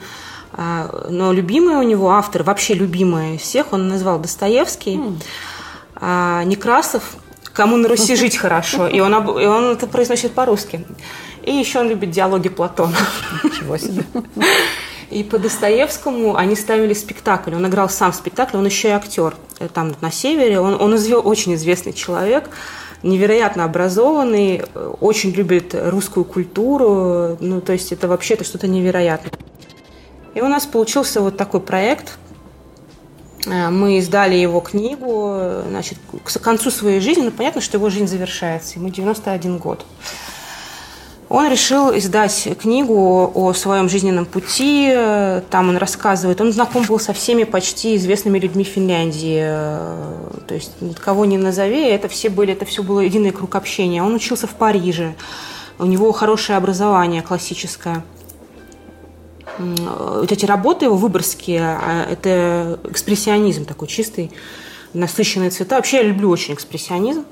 А, 0.52 1.06
но 1.08 1.32
любимый 1.32 1.76
у 1.76 1.82
него 1.82 2.10
автор, 2.10 2.42
вообще 2.42 2.74
любимый 2.74 3.38
всех, 3.38 3.72
он 3.72 3.88
назвал 3.88 4.18
Достоевский. 4.18 4.96
Mm. 4.96 6.44
Некрасов, 6.44 7.16
кому 7.56 7.78
на 7.78 7.88
Руси 7.88 8.16
жить 8.16 8.36
хорошо. 8.36 8.86
И 8.86 9.00
он, 9.00 9.14
и 9.14 9.46
он 9.46 9.64
это 9.72 9.86
произносит 9.86 10.32
по-русски. 10.32 10.84
И 11.42 11.52
еще 11.52 11.80
он 11.80 11.88
любит 11.88 12.10
диалоги 12.10 12.50
Платона. 12.50 12.96
Ничего 13.44 13.78
себе. 13.78 14.04
И 15.10 15.22
по 15.22 15.38
Достоевскому 15.38 16.36
они 16.36 16.56
ставили 16.56 16.92
спектакль. 16.92 17.54
Он 17.54 17.66
играл 17.66 17.88
сам 17.88 18.12
в 18.12 18.16
спектакле, 18.16 18.58
он 18.58 18.66
еще 18.66 18.88
и 18.88 18.90
актер. 18.90 19.36
Э, 19.60 19.68
там 19.72 19.94
на 20.00 20.10
севере. 20.10 20.60
Он, 20.60 20.80
он 20.80 20.96
извел, 20.96 21.22
очень 21.24 21.54
известный 21.54 21.92
человек, 21.92 22.50
невероятно 23.04 23.64
образованный, 23.64 24.64
э, 24.74 24.94
очень 25.00 25.30
любит 25.30 25.74
русскую 25.74 26.24
культуру. 26.24 27.38
Ну, 27.40 27.60
то 27.60 27.72
есть 27.72 27.92
это 27.92 28.08
вообще-то 28.08 28.44
что-то 28.44 28.66
невероятное. 28.66 29.32
И 30.34 30.40
у 30.42 30.48
нас 30.48 30.66
получился 30.66 31.20
вот 31.20 31.36
такой 31.36 31.60
проект– 31.60 32.18
мы 33.46 33.98
издали 33.98 34.34
его 34.34 34.60
книгу, 34.60 35.62
значит, 35.68 35.98
к 36.24 36.40
концу 36.40 36.70
своей 36.70 37.00
жизни, 37.00 37.22
ну, 37.22 37.30
понятно, 37.30 37.60
что 37.60 37.78
его 37.78 37.88
жизнь 37.90 38.08
завершается, 38.08 38.78
ему 38.78 38.90
91 38.90 39.58
год. 39.58 39.86
Он 41.28 41.50
решил 41.50 41.96
издать 41.96 42.48
книгу 42.60 43.32
о 43.34 43.52
своем 43.52 43.88
жизненном 43.88 44.26
пути. 44.26 44.92
Там 45.50 45.70
он 45.70 45.76
рассказывает, 45.76 46.40
он 46.40 46.52
знаком 46.52 46.84
был 46.84 47.00
со 47.00 47.12
всеми 47.12 47.42
почти 47.42 47.96
известными 47.96 48.38
людьми 48.38 48.62
Финляндии. 48.62 49.40
То 50.46 50.54
есть 50.54 50.72
кого 51.00 51.24
не 51.24 51.36
назови, 51.36 51.82
это 51.82 52.06
все 52.08 52.28
были, 52.28 52.52
это 52.52 52.64
все 52.64 52.84
было 52.84 53.00
единый 53.00 53.32
круг 53.32 53.56
общения. 53.56 54.04
Он 54.04 54.14
учился 54.14 54.46
в 54.46 54.54
Париже. 54.54 55.14
У 55.78 55.84
него 55.84 56.12
хорошее 56.12 56.58
образование 56.58 57.22
классическое 57.22 58.04
вот 59.58 60.32
эти 60.32 60.44
работы 60.44 60.86
его 60.86 60.96
выборские, 60.96 61.60
а, 61.62 62.06
это 62.10 62.78
экспрессионизм 62.90 63.64
такой 63.64 63.88
чистый, 63.88 64.30
насыщенные 64.92 65.50
цвета. 65.50 65.76
Вообще 65.76 65.98
я 65.98 66.02
люблю 66.04 66.30
очень 66.30 66.54
экспрессионизм. 66.54 67.24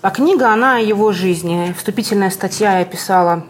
А 0.00 0.10
книга, 0.10 0.52
она 0.52 0.76
о 0.76 0.80
его 0.80 1.10
жизни. 1.12 1.74
Вступительная 1.76 2.30
статья 2.30 2.78
я 2.78 2.84
писала 2.84 3.44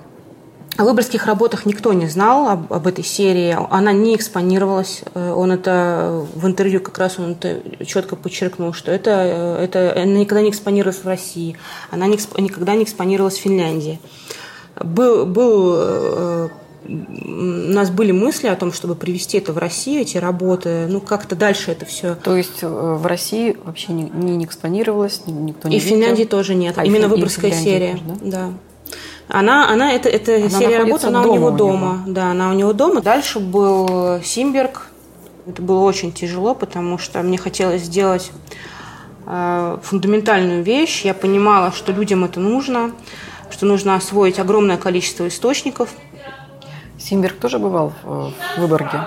О 0.78 0.84
выборских 0.84 1.26
работах 1.26 1.66
никто 1.66 1.92
не 1.92 2.06
знал 2.06 2.48
об, 2.48 2.72
об 2.72 2.86
этой 2.86 3.04
серии. 3.04 3.56
Она 3.70 3.92
не 3.92 4.16
экспонировалась. 4.16 5.02
Э, 5.14 5.32
он 5.32 5.52
это 5.52 6.26
в 6.34 6.46
интервью 6.46 6.80
как 6.80 6.96
раз 6.98 7.18
он 7.18 7.32
это 7.32 7.60
четко 7.84 8.16
подчеркнул, 8.16 8.72
что 8.72 8.90
это, 8.90 9.10
э, 9.10 9.64
это 9.64 9.92
она 9.92 10.20
никогда 10.20 10.40
не 10.40 10.50
экспонировалась 10.50 11.02
в 11.02 11.06
России. 11.06 11.58
Она 11.90 12.06
не, 12.06 12.18
никогда 12.40 12.74
не 12.76 12.84
экспонировалась 12.84 13.36
в 13.36 13.42
Финляндии. 13.42 14.00
Был, 14.80 15.26
был 15.26 15.74
э, 15.76 16.48
у 16.86 17.72
нас 17.72 17.90
были 17.90 18.12
мысли 18.12 18.46
о 18.46 18.56
том, 18.56 18.72
чтобы 18.72 18.94
привести 18.94 19.38
это 19.38 19.52
в 19.52 19.58
Россию, 19.58 20.02
эти 20.02 20.16
работы, 20.16 20.86
ну 20.88 21.00
как-то 21.00 21.36
дальше 21.36 21.72
это 21.72 21.84
все. 21.84 22.14
То 22.14 22.36
есть 22.36 22.62
в 22.62 23.04
России 23.06 23.56
вообще 23.64 23.92
не, 23.92 24.04
не 24.04 24.44
экспонировалось, 24.44 25.22
никто 25.26 25.68
не 25.68 25.76
И 25.76 25.80
в 25.80 25.82
Финляндии 25.82 26.24
тоже 26.24 26.54
нет, 26.54 26.78
а 26.78 26.84
именно 26.84 27.08
выборгская 27.08 27.52
серия. 27.52 27.92
Тоже, 27.92 28.04
да? 28.04 28.16
да. 28.22 28.52
Она, 29.28 29.70
она 29.70 29.92
это, 29.92 30.08
это 30.08 30.36
она 30.36 30.48
серия 30.48 30.78
работ, 30.78 31.04
она 31.04 31.22
у 31.22 31.34
него 31.34 31.50
дома. 31.50 32.04
У 32.06 32.10
Да, 32.10 32.30
она 32.30 32.50
у 32.50 32.54
него 32.54 32.72
дома. 32.72 33.02
Дальше 33.02 33.40
был 33.40 34.20
Симберг. 34.22 34.86
Это 35.46 35.60
было 35.62 35.80
очень 35.80 36.12
тяжело, 36.12 36.54
потому 36.54 36.98
что 36.98 37.22
мне 37.22 37.36
хотелось 37.36 37.82
сделать 37.82 38.30
э, 39.26 39.78
фундаментальную 39.82 40.62
вещь. 40.62 41.04
Я 41.04 41.14
понимала, 41.14 41.72
что 41.72 41.92
людям 41.92 42.24
это 42.24 42.40
нужно, 42.40 42.92
что 43.50 43.66
нужно 43.66 43.94
освоить 43.94 44.38
огромное 44.38 44.78
количество 44.78 45.28
источников. 45.28 45.90
Симберг 47.08 47.38
тоже 47.38 47.58
бывал 47.58 47.94
в, 48.02 48.32
Выборге? 48.58 49.00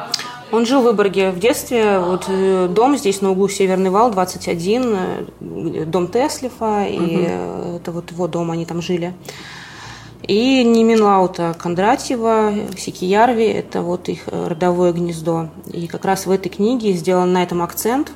Он 0.51 0.65
жил 0.65 0.81
в 0.81 0.85
Выборге 0.85 1.29
в 1.29 1.37
детстве. 1.37 1.99
Вот 1.99 2.25
э, 2.27 2.67
дом 2.67 2.97
здесь 2.97 3.21
на 3.21 3.29
углу 3.29 3.47
Северный 3.47 3.91
вал, 3.91 4.09
21, 4.09 4.95
э, 5.39 5.85
дом 5.85 6.07
Теслифа, 6.07 6.85
и 6.85 6.97
угу. 6.97 7.75
это 7.75 7.91
вот 7.91 8.11
его 8.11 8.27
дом, 8.27 8.49
они 8.49 8.65
там 8.65 8.81
жили. 8.81 9.13
И 10.23 10.63
Неминлаута 10.63 11.55
Кондратьева, 11.57 12.53
Сикиярви– 12.75 13.45
это 13.45 13.83
вот 13.83 14.09
их 14.09 14.21
э, 14.25 14.47
родовое 14.47 14.93
гнездо. 14.93 15.49
И 15.71 15.85
как 15.85 16.03
раз 16.03 16.25
в 16.25 16.31
этой 16.31 16.49
книге 16.49 16.93
сделан 16.93 17.31
на 17.31 17.43
этом 17.43 17.61
акцент. 17.61 18.11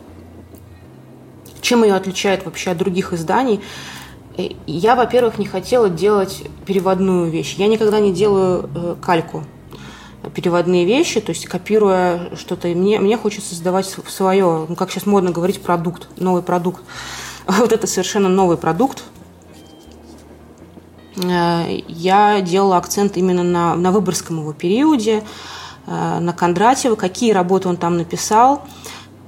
Чем 1.62 1.84
ее 1.84 1.94
отличает 1.94 2.44
вообще 2.46 2.72
от 2.72 2.78
других 2.78 3.14
изданий? 3.14 3.62
Я, 4.66 4.96
во-первых, 4.96 5.38
не 5.38 5.46
хотела 5.46 5.90
делать 5.90 6.44
переводную 6.66 7.30
вещь. 7.30 7.56
Я 7.58 7.68
никогда 7.68 8.00
не 8.00 8.12
делаю 8.12 8.98
кальку 9.00 9.44
переводные 10.34 10.86
вещи, 10.86 11.22
то 11.22 11.32
есть 11.32 11.46
копируя 11.46 12.36
что-то. 12.36 12.68
Мне, 12.70 13.00
мне 13.00 13.18
хочется 13.18 13.50
создавать 13.50 13.86
свое, 13.86 14.66
ну, 14.68 14.76
как 14.76 14.92
сейчас 14.92 15.06
модно 15.06 15.32
говорить, 15.32 15.62
продукт, 15.62 16.08
новый 16.18 16.42
продукт. 16.42 16.84
Вот 17.48 17.72
это 17.72 17.86
совершенно 17.86 18.28
новый 18.28 18.58
продукт, 18.58 19.04
Э, 21.18 21.80
я 21.88 22.42
делала 22.42 22.78
акцент 22.78 23.18
именно 23.18 23.44
на, 23.44 23.76
на 23.76 23.92
выборском 23.92 24.40
его 24.40 24.54
периоде, 24.54 25.24
э, 25.88 26.20
на 26.20 26.34
Кондратьева, 26.34 26.96
какие 26.96 27.32
работы 27.32 27.70
он 27.70 27.78
там 27.78 27.98
написал. 27.98 28.64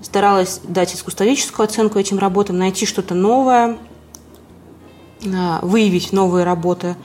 Старалась 0.02 0.62
дать 0.64 0.94
искусствоведческую 0.94 1.66
оценку 1.66 2.00
этим 2.00 2.20
работам, 2.20 2.58
найти 2.58 2.86
что-то 2.86 3.16
новое, 3.16 3.78
э, 5.24 5.60
выявить 5.62 6.12
новые 6.12 6.46
работы 6.46 6.96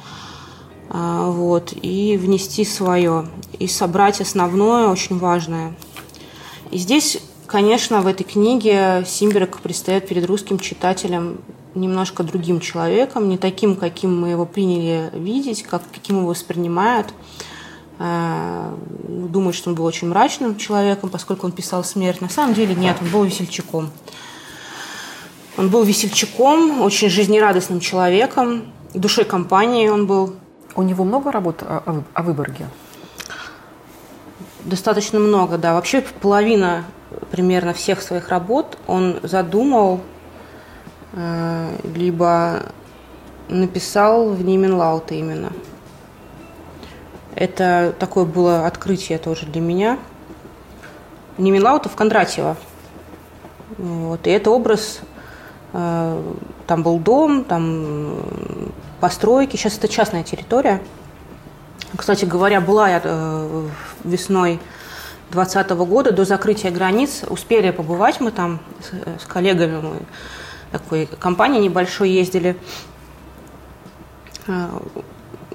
вот, 0.88 1.72
и 1.80 2.16
внести 2.16 2.64
свое, 2.64 3.26
и 3.58 3.66
собрать 3.66 4.20
основное, 4.20 4.88
очень 4.88 5.18
важное. 5.18 5.74
И 6.70 6.78
здесь, 6.78 7.18
конечно, 7.46 8.02
в 8.02 8.06
этой 8.06 8.24
книге 8.24 9.04
Симберг 9.06 9.60
предстает 9.60 10.08
перед 10.08 10.26
русским 10.26 10.58
читателем 10.58 11.38
немножко 11.74 12.22
другим 12.22 12.60
человеком, 12.60 13.28
не 13.28 13.38
таким, 13.38 13.76
каким 13.76 14.20
мы 14.20 14.30
его 14.30 14.44
приняли 14.44 15.10
видеть, 15.14 15.62
как, 15.62 15.82
каким 15.92 16.18
его 16.18 16.28
воспринимают. 16.28 17.12
Э, 17.98 18.74
думают, 19.28 19.56
что 19.56 19.70
он 19.70 19.76
был 19.76 19.84
очень 19.84 20.08
мрачным 20.08 20.56
человеком, 20.56 21.08
поскольку 21.08 21.46
он 21.46 21.52
писал 21.52 21.84
смерть. 21.84 22.20
На 22.20 22.28
самом 22.28 22.54
деле 22.54 22.74
нет, 22.74 22.96
он 23.00 23.08
был 23.08 23.24
весельчаком. 23.24 23.90
Он 25.56 25.68
был 25.68 25.82
весельчаком, 25.82 26.80
очень 26.80 27.10
жизнерадостным 27.10 27.80
человеком, 27.80 28.72
душой 28.94 29.24
компании 29.24 29.88
он 29.88 30.06
был. 30.06 30.34
У 30.74 30.82
него 30.82 31.04
много 31.04 31.30
работ 31.30 31.62
о, 31.62 32.02
о 32.14 32.22
Выборге? 32.22 32.66
Достаточно 34.64 35.18
много, 35.18 35.58
да. 35.58 35.74
Вообще 35.74 36.02
половина 36.20 36.84
примерно 37.30 37.72
всех 37.72 38.00
своих 38.00 38.28
работ 38.28 38.78
он 38.86 39.18
задумал 39.22 40.00
Э, 41.14 41.76
либо 41.94 42.62
написал 43.48 44.30
в 44.30 44.42
Нименлаута 44.42 45.14
именно. 45.14 45.52
Это 47.34 47.94
такое 47.98 48.24
было 48.24 48.66
открытие 48.66 49.18
тоже 49.18 49.46
для 49.46 49.60
меня. 49.60 49.98
Нименлаута 51.36 51.88
в 51.88 51.96
Кондратьево. 51.96 52.56
Вот. 53.76 54.26
И 54.26 54.30
это 54.30 54.50
образ, 54.50 55.00
э, 55.72 56.22
там 56.66 56.82
был 56.82 56.98
дом, 56.98 57.44
там 57.44 58.22
постройки. 59.02 59.56
Сейчас 59.56 59.76
это 59.78 59.88
частная 59.88 60.22
территория. 60.22 60.80
Кстати 61.96 62.24
говоря, 62.24 62.60
была 62.60 62.88
я 62.88 63.00
э, 63.02 63.68
весной 64.04 64.60
2020 65.32 65.70
года, 65.88 66.12
до 66.12 66.24
закрытия 66.24 66.70
границ. 66.70 67.24
Успели 67.28 67.72
побывать 67.72 68.20
мы 68.20 68.30
там 68.30 68.60
с, 68.80 69.22
с 69.22 69.26
коллегами. 69.26 69.80
Мы 69.80 69.96
такой 70.70 71.06
компании 71.18 71.60
небольшой 71.60 72.10
ездили. 72.10 72.56
Э, 74.46 74.68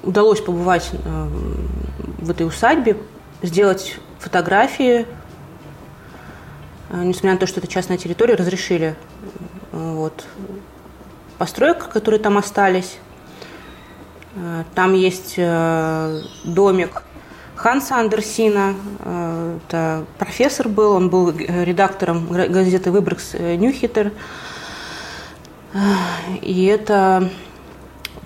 удалось 0.02 0.42
побывать 0.42 0.90
э, 0.92 1.28
в 2.18 2.30
этой 2.30 2.46
усадьбе, 2.46 2.98
сделать 3.40 3.96
фотографии. 4.18 5.06
Э, 6.90 7.02
несмотря 7.02 7.32
на 7.32 7.38
то, 7.38 7.46
что 7.46 7.60
это 7.60 7.66
частная 7.66 7.96
территория, 7.96 8.34
разрешили 8.34 8.94
вот, 9.72 10.26
построек, 11.38 11.88
которые 11.88 12.20
там 12.20 12.36
остались. 12.36 12.98
Там 14.74 14.94
есть 14.94 15.36
домик 15.36 17.02
Ханса 17.56 17.96
Андерсина, 17.96 18.74
это 19.00 20.04
профессор 20.18 20.68
был, 20.68 20.92
он 20.92 21.08
был 21.10 21.30
редактором 21.30 22.28
газеты 22.28 22.90
«Выбракс 22.92 23.34
Нюхитер». 23.34 24.12
И 26.40 26.64
это 26.66 27.30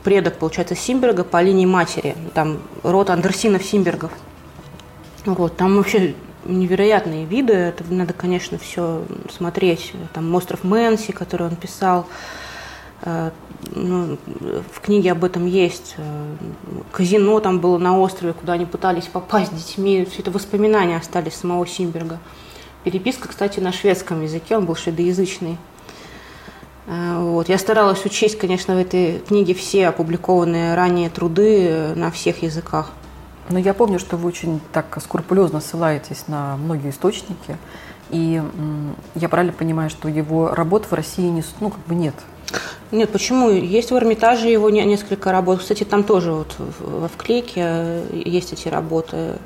предок, 0.04 0.38
получается, 0.38 0.75
Симберга 0.75 1.25
по 1.25 1.40
линии 1.40 1.66
матери. 1.66 2.14
Там 2.35 2.59
род 2.82 3.09
Андерсинов 3.11 3.64
Симбергов. 3.64 4.12
Вот, 5.25 5.56
там 5.56 5.76
вообще 5.76 6.14
невероятные 6.44 7.25
виды. 7.25 7.52
Это 7.52 7.85
надо, 7.88 8.12
конечно, 8.12 8.59
все 8.59 9.02
смотреть. 9.30 9.92
Там 10.12 10.35
остров 10.35 10.62
Мэнси, 10.64 11.12
который 11.12 11.47
он 11.47 11.56
писал. 11.56 12.06
Э, 13.02 13.30
ну, 13.75 14.18
в 14.73 14.80
книге 14.80 15.12
об 15.12 15.25
этом 15.25 15.47
есть. 15.47 15.94
Э, 15.99 16.35
казино 16.92 17.40
там 17.40 17.59
было 17.59 17.78
на 17.78 17.99
острове, 17.99 18.32
куда 18.32 18.54
они 18.54 18.64
пытались 18.64 19.04
попасть 19.04 19.52
с 19.52 19.54
детьми. 19.54 20.06
Все 20.11 20.23
это 20.23 20.30
воспоминания 20.30 20.97
остались 20.97 21.35
самого 21.35 21.66
Симберга. 21.66 22.18
Переписка, 22.85 23.28
кстати, 23.28 23.61
на 23.61 23.73
шведском 23.73 24.23
языке, 24.23 24.56
он 24.56 24.66
был 24.66 24.76
шведоязычный. 24.76 25.59
Э, 26.87 27.18
вот. 27.18 27.49
Я 27.49 27.59
старалась 27.59 28.04
учесть, 28.04 28.38
конечно, 28.38 28.75
в 28.75 28.78
этой 28.78 29.18
книге 29.21 29.54
все 29.54 29.88
опубликованные 29.88 30.75
ранее 30.75 31.11
труды 31.11 31.94
на 31.97 32.11
всех 32.11 32.42
языках. 32.42 32.90
Но 33.49 33.59
я 33.59 33.75
помню, 33.75 33.99
что 33.99 34.16
вы 34.16 34.28
очень 34.28 34.61
так 34.73 34.97
скрупулезно 35.02 35.61
ссылаетесь 35.61 36.28
на 36.28 36.56
многие 36.56 36.90
источники, 36.90 37.59
и 38.09 38.40
я 39.16 39.28
правильно 39.28 39.52
понимаю, 39.52 39.90
что 39.90 40.09
его 40.09 40.54
работ 40.54 40.87
в 40.87 40.92
России 40.92 41.28
не, 41.28 41.42
ну, 41.59 41.71
как 41.71 41.85
бы 41.87 41.97
нет? 41.97 42.14
Нет, 42.90 43.11
почему? 43.11 43.50
Есть 43.50 43.90
в 43.90 43.97
Эрмитаже 43.97 44.49
его 44.49 44.71
несколько 44.71 45.32
работ. 45.32 45.61
Кстати, 45.61 45.85
там 45.85 46.04
тоже 46.04 46.32
вот 46.32 46.54
во 46.59 47.09
вклейке 47.09 47.61
э, 47.64 48.23
есть 48.25 48.52
эти 48.52 48.68
работы. 48.68 49.38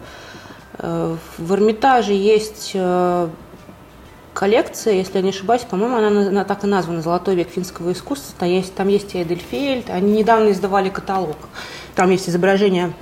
В 0.79 1.55
Эрмитаже 1.55 2.13
есть 2.13 2.77
коллекция, 4.37 4.93
если 4.93 5.17
я 5.17 5.23
не 5.23 5.31
ошибаюсь, 5.31 5.63
по-моему, 5.63 5.97
она, 5.97 6.29
она 6.29 6.45
так 6.45 6.63
и 6.63 6.67
названа 6.67 7.01
«Золотой 7.01 7.35
век 7.35 7.49
финского 7.49 7.93
искусства». 7.93 8.35
Там 8.39 8.51
есть, 8.51 8.75
там 8.75 8.89
есть 8.89 9.15
и 9.15 9.23
Эдельфельд. 9.23 9.89
Они 9.89 10.13
недавно 10.13 10.51
издавали 10.51 10.91
каталог. 10.91 11.39
Там 11.95 12.11
есть 12.11 12.29
изображение 12.29 12.93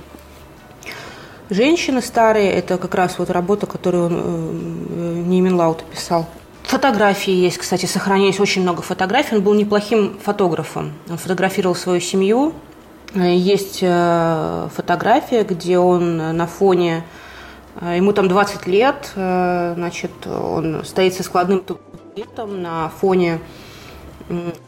женщины 1.49 2.01
старые. 2.01 2.51
Это 2.51 2.77
как 2.77 2.95
раз 2.95 3.19
вот 3.19 3.29
работа, 3.29 3.65
которую 3.65 4.05
он, 4.05 4.13
э, 4.15 5.23
Неймен 5.27 5.55
Лаут 5.55 5.83
писал. 5.83 6.25
Фотографии 6.67 7.33
есть, 7.33 7.57
кстати, 7.57 7.85
сохранились 7.85 8.39
очень 8.39 8.61
много 8.61 8.81
фотографий. 8.81 9.35
Он 9.35 9.41
был 9.41 9.53
неплохим 9.53 10.17
фотографом. 10.23 10.93
Он 11.09 11.17
фотографировал 11.17 11.75
свою 11.75 12.01
семью. 12.01 12.53
Есть 13.13 13.79
э, 13.81 14.67
фотография, 14.75 15.43
где 15.43 15.77
он 15.77 16.17
на 16.17 16.47
фоне 16.47 17.03
Э, 17.81 17.97
ему 17.97 18.13
там 18.13 18.27
20 18.27 18.67
лет, 18.67 19.11
э, 19.15 19.73
значит, 19.75 20.11
он 20.25 20.83
стоит 20.85 21.13
со 21.13 21.23
складным 21.23 21.61
туалетом 21.61 22.61
на 22.61 22.89
фоне 22.89 23.39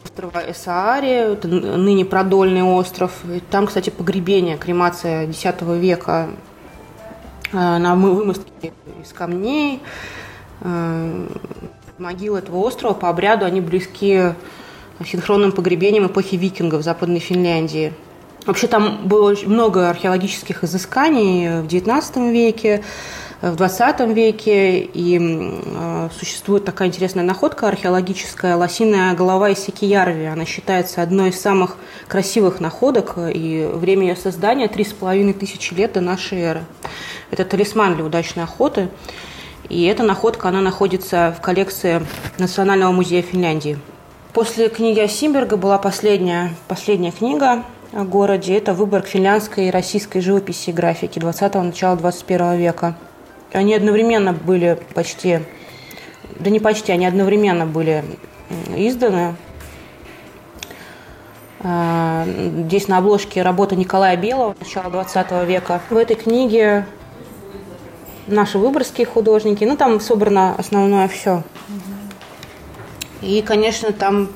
острова 0.04 0.50
Эсаари, 0.50 1.32
это 1.32 1.48
ныне 1.48 2.04
продольный 2.04 2.62
остров. 2.62 3.12
Там, 3.50 3.66
кстати, 3.66 3.90
погребение, 3.90 4.56
кремация 4.56 5.26
X 5.26 5.44
века 5.60 6.28
на 7.52 7.96
вымостке 7.96 8.72
из 9.02 9.12
камней. 9.12 9.80
Могилы 11.98 12.38
этого 12.38 12.58
острова 12.58 12.94
по 12.94 13.08
обряду, 13.08 13.44
они 13.44 13.60
близки 13.60 14.34
синхронным 15.04 15.50
погребением 15.50 16.06
эпохи 16.06 16.36
викингов 16.36 16.82
в 16.82 16.84
Западной 16.84 17.18
Финляндии. 17.18 17.92
Вообще 18.46 18.68
там 18.68 19.08
было 19.08 19.28
очень 19.28 19.48
много 19.48 19.90
археологических 19.90 20.62
изысканий 20.62 21.60
в 21.60 21.66
XIX 21.66 22.30
веке, 22.30 22.84
в 23.42 23.56
20 23.56 24.00
веке, 24.14 24.78
и 24.78 25.18
э, 25.20 26.08
существует 26.16 26.64
такая 26.64 26.86
интересная 26.86 27.24
находка 27.24 27.66
археологическая– 27.66 28.56
лосиная 28.56 29.14
голова 29.16 29.50
из 29.50 29.58
Сикиярви. 29.58 30.26
Она 30.26 30.44
считается 30.44 31.02
одной 31.02 31.30
из 31.30 31.40
самых 31.40 31.76
красивых 32.06 32.60
находок, 32.60 33.14
и 33.16 33.68
время 33.74 34.06
ее 34.06 34.16
создания– 34.16 34.68
три 34.68 34.84
с 34.84 34.92
половиной 34.92 35.32
тысячи 35.32 35.74
лет 35.74 35.94
до 35.94 36.00
нашей 36.00 36.38
эры. 36.38 36.64
Это 37.32 37.44
талисман 37.44 37.96
для 37.96 38.04
удачной 38.04 38.44
охоты, 38.44 38.88
и 39.68 39.84
эта 39.84 40.02
находка, 40.02 40.48
она 40.48 40.60
находится 40.60 41.34
в 41.36 41.40
коллекции 41.40 42.02
Национального 42.38 42.92
музея 42.92 43.22
Финляндии. 43.22 43.78
После 44.32 44.68
книги 44.68 45.00
Осимберга 45.00 45.56
была 45.56 45.78
последняя, 45.78 46.54
последняя 46.68 47.10
книга 47.12 47.64
о 47.92 48.04
городе. 48.04 48.56
Это 48.56 48.74
выборг 48.74 49.06
финляндской 49.06 49.68
и 49.68 49.70
российской 49.70 50.20
живописи 50.20 50.70
и 50.70 50.72
графики 50.72 51.18
20-го, 51.18 51.62
начала 51.62 51.96
21 51.96 52.56
века– 52.56 52.96
они 53.52 53.74
одновременно 53.74 54.32
были 54.32 54.78
почти, 54.94 55.40
да 56.38 56.50
не 56.50 56.60
почти, 56.60 56.92
они 56.92 57.06
одновременно 57.06 57.66
были 57.66 58.04
изданы. 58.76 59.36
А, 61.60 62.24
здесь 62.26 62.88
на 62.88 62.98
обложке 62.98 63.42
работа 63.42 63.74
Николая 63.74 64.16
Белого, 64.16 64.54
начала 64.60 64.90
20 64.90 65.46
века. 65.46 65.80
В 65.88 65.96
этой 65.96 66.14
книге 66.14 66.86
наши 68.28 68.58
выборгские 68.58 69.06
художники, 69.06 69.64
ну 69.64 69.76
там 69.76 70.00
собрано 70.00 70.54
основное 70.56 71.08
все. 71.08 71.42
И, 73.20 73.42
конечно, 73.42 73.92
там 73.92 74.28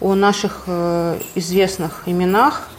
о 0.00 0.14
наших 0.14 0.64
э, 0.66 1.18
известных 1.34 2.02
именах– 2.06 2.68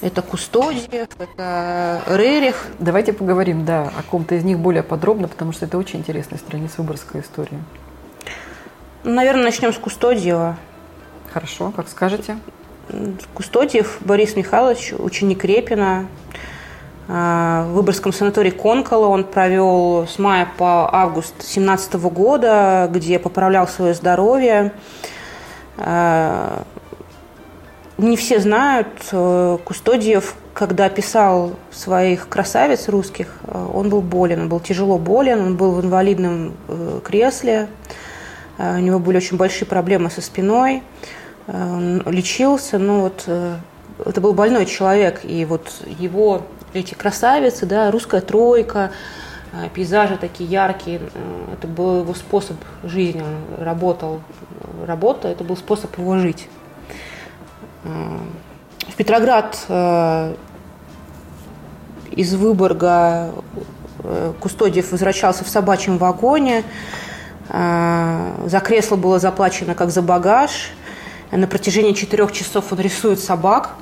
это 0.00 0.22
Кустодиев, 0.22 1.08
это 1.18 2.02
Рерих. 2.06 2.66
Давайте 2.78 3.12
поговорим, 3.12 3.64
да, 3.64 3.90
о 3.96 4.02
ком-то 4.08 4.36
из 4.36 4.44
них 4.44 4.58
более 4.58 4.84
подробно, 4.84 5.26
потому 5.26 5.52
что 5.52 5.66
это 5.66 5.76
очень 5.76 6.00
интересная 6.00 6.38
страница 6.38 6.82
выборской 6.82 7.20
истории. 7.22 7.58
Наверное, 9.02 9.44
начнем 9.44 9.72
с 9.72 9.78
Кустодиева. 9.78 10.56
Хорошо, 11.32 11.72
как 11.74 11.88
скажете. 11.88 12.38
Кустодиев 13.34 13.98
Борис 14.00 14.36
Михайлович, 14.36 14.94
ученик 14.96 15.44
Репина. 15.44 16.06
А, 17.10 17.64
в 17.64 17.72
Выборгском 17.72 18.12
санатории 18.12 18.50
Конкола 18.50 19.06
он 19.06 19.24
провел 19.24 20.06
с 20.06 20.18
мая 20.18 20.46
по 20.58 20.94
август 20.94 21.34
17 21.42 21.94
года, 21.94 22.88
где 22.92 23.18
поправлял 23.18 23.66
свое 23.66 23.94
здоровье. 23.94 24.72
А, 25.78 26.64
не 27.96 28.16
все 28.16 28.38
знают, 28.38 28.86
э, 29.10 29.58
Кустодиев, 29.64 30.36
когда 30.54 30.88
писал 30.88 31.54
своих 31.72 32.28
красавиц 32.28 32.88
русских, 32.88 33.34
э, 33.42 33.66
он 33.74 33.88
был 33.88 34.02
болен, 34.02 34.42
он 34.42 34.48
был 34.48 34.60
тяжело 34.60 34.98
болен, 34.98 35.40
он 35.40 35.56
был 35.56 35.72
в 35.72 35.84
инвалидном 35.84 36.54
э, 36.68 37.00
кресле, 37.02 37.68
у 38.56 38.78
него 38.78 38.98
были 38.98 39.18
очень 39.18 39.36
большие 39.36 39.68
проблемы 39.68 40.10
со 40.10 40.20
спиной, 40.20 40.82
он 41.46 42.02
лечился, 42.06 42.76
но 42.76 43.02
вот 43.02 43.28
это 44.04 44.20
был 44.20 44.32
больной 44.32 44.66
человек, 44.66 45.20
и 45.22 45.44
вот 45.44 45.70
его 45.86 46.42
эти 46.72 46.94
красавицы, 46.94 47.66
да, 47.66 47.90
русская 47.90 48.20
тройка, 48.20 48.90
пейзажи 49.74 50.16
такие 50.16 50.48
яркие, 50.48 51.00
это 51.52 51.66
был 51.66 52.00
его 52.00 52.14
способ 52.14 52.56
жизни, 52.84 53.22
он 53.22 53.62
работал, 53.64 54.20
работа, 54.86 55.28
это 55.28 55.44
был 55.44 55.56
способ 55.56 55.96
его 55.98 56.18
жить. 56.18 56.48
В 58.88 58.94
Петроград 58.96 59.58
э, 59.68 60.34
из 62.10 62.34
Выборга 62.34 63.30
э, 64.02 64.32
Кустодиев 64.40 64.90
возвращался 64.90 65.44
в 65.44 65.48
собачьем 65.48 65.98
вагоне. 65.98 66.64
Э, 67.48 68.32
за 68.46 68.60
кресло 68.60 68.96
было 68.96 69.18
заплачено 69.18 69.74
как 69.74 69.90
за 69.90 70.02
багаж. 70.02 70.70
На 71.30 71.46
протяжении 71.46 71.92
четырех 71.92 72.32
часов 72.32 72.72
он 72.72 72.80
рисует 72.80 73.20
собак. 73.20 73.74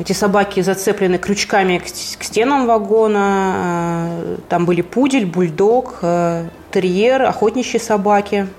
Эти 0.00 0.12
собаки 0.12 0.60
зацеплены 0.60 1.18
крючками 1.18 1.78
к 1.78 2.24
стенам 2.24 2.66
вагона. 2.66 4.08
Там 4.48 4.64
были 4.64 4.80
пудель, 4.80 5.26
бульдог, 5.26 6.00
терьер, 6.70 7.22
охотничьи 7.22 7.78
собаки– 7.78 8.46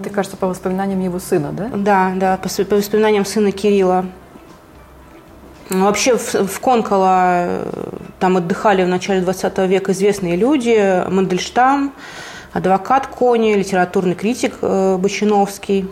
это, 0.00 0.10
кажется, 0.10 0.36
по 0.36 0.46
воспоминаниям 0.46 1.00
его 1.00 1.18
сына, 1.18 1.52
да? 1.52 1.70
Да, 1.74 2.12
да, 2.14 2.36
по, 2.36 2.48
по 2.64 2.76
воспоминаниям 2.76 3.24
сына 3.24 3.50
Кирилла. 3.50 4.06
Ну, 5.70 5.84
вообще 5.84 6.16
в, 6.16 6.34
в 6.46 6.60
Конкола 6.60 7.44
э, 7.46 7.66
там 8.18 8.36
отдыхали 8.36 8.84
в 8.84 8.88
начале 8.88 9.20
20 9.20 9.58
века 9.58 9.92
известные 9.92 10.36
люди. 10.36 11.04
Мандельштам, 11.10 11.92
адвокат 12.52 13.06
Кони, 13.08 13.54
литературный 13.54 14.14
критик 14.14 14.54
э, 14.62 14.96
Бочиновский. 14.98 15.90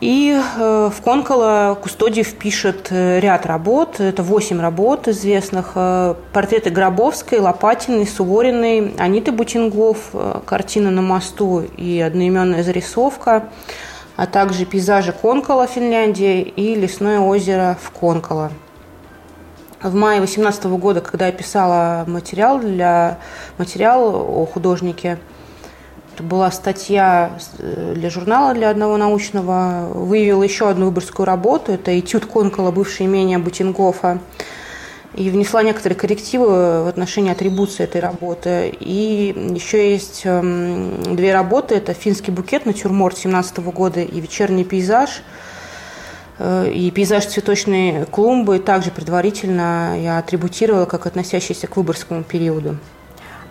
И 0.00 0.30
э, 0.38 0.90
в 0.94 1.02
Конкола 1.02 1.76
Кустодиев 1.80 2.34
пишет 2.34 2.88
э, 2.90 3.18
ряд 3.18 3.46
работ, 3.46 3.98
это 3.98 4.22
восемь 4.22 4.60
работ 4.60 5.08
известных. 5.08 5.72
Э, 5.74 6.14
портреты 6.34 6.68
Гробовской, 6.68 7.38
Лопатиной, 7.38 8.06
Сувориной, 8.06 8.94
Аниты 8.98 9.32
Бутингов, 9.32 10.10
картина 10.44 10.90
на 10.90 11.00
мосту 11.00 11.60
и 11.60 11.98
одноименная 12.00 12.62
зарисовка, 12.62 13.48
а 14.16 14.26
также 14.26 14.66
пейзажи 14.66 15.12
Конкола, 15.12 15.66
Финляндии 15.66 16.42
и 16.42 16.74
лесное 16.74 17.20
озеро 17.20 17.78
в 17.80 17.90
Конкола. 17.90 18.52
В 19.82 19.94
мае 19.94 20.18
2018 20.18 20.64
года, 20.64 21.00
когда 21.00 21.26
я 21.26 21.32
писала 21.32 22.04
материал, 22.06 22.58
для, 22.58 23.18
материал 23.56 24.14
о 24.14 24.44
художнике– 24.44 25.18
была 26.20 26.50
статья 26.50 27.38
э, 27.58 27.94
для 27.94 28.10
журнала, 28.10 28.54
для 28.54 28.70
одного 28.70 28.96
научного. 28.96 29.90
Выявила 29.92 30.42
еще 30.42 30.68
одну 30.68 30.86
выборскую 30.86 31.26
работу. 31.26 31.72
Это 31.72 31.98
этюд 31.98 32.26
Конкола, 32.26 32.70
бывшее 32.70 33.06
имение 33.06 33.38
Бутингофа. 33.38 34.18
И 35.14 35.30
внесла 35.30 35.62
некоторые 35.62 35.96
коррективы 35.96 36.84
в 36.84 36.88
отношении 36.88 37.32
атрибуции 37.32 37.84
этой 37.84 38.00
работы. 38.00 38.74
И 38.78 39.34
еще 39.54 39.92
есть 39.92 40.22
эм, 40.24 41.16
две 41.16 41.32
работы. 41.32 41.76
Это 41.76 41.94
«Финский 41.94 42.30
букет», 42.30 42.66
натюрморт 42.66 43.16
17 43.16 43.58
года 43.58 44.00
и 44.00 44.20
«Вечерний 44.20 44.64
пейзаж». 44.64 45.22
Э, 46.38 46.70
и 46.70 46.90
пейзаж 46.90 47.26
цветочной 47.26 48.04
клумбы 48.06 48.58
также 48.58 48.90
предварительно 48.90 49.98
я 49.98 50.18
атрибутировала 50.18 50.84
как 50.84 51.06
относящийся 51.06 51.66
к 51.66 51.76
выборскому 51.76 52.22
периоду. 52.22 52.76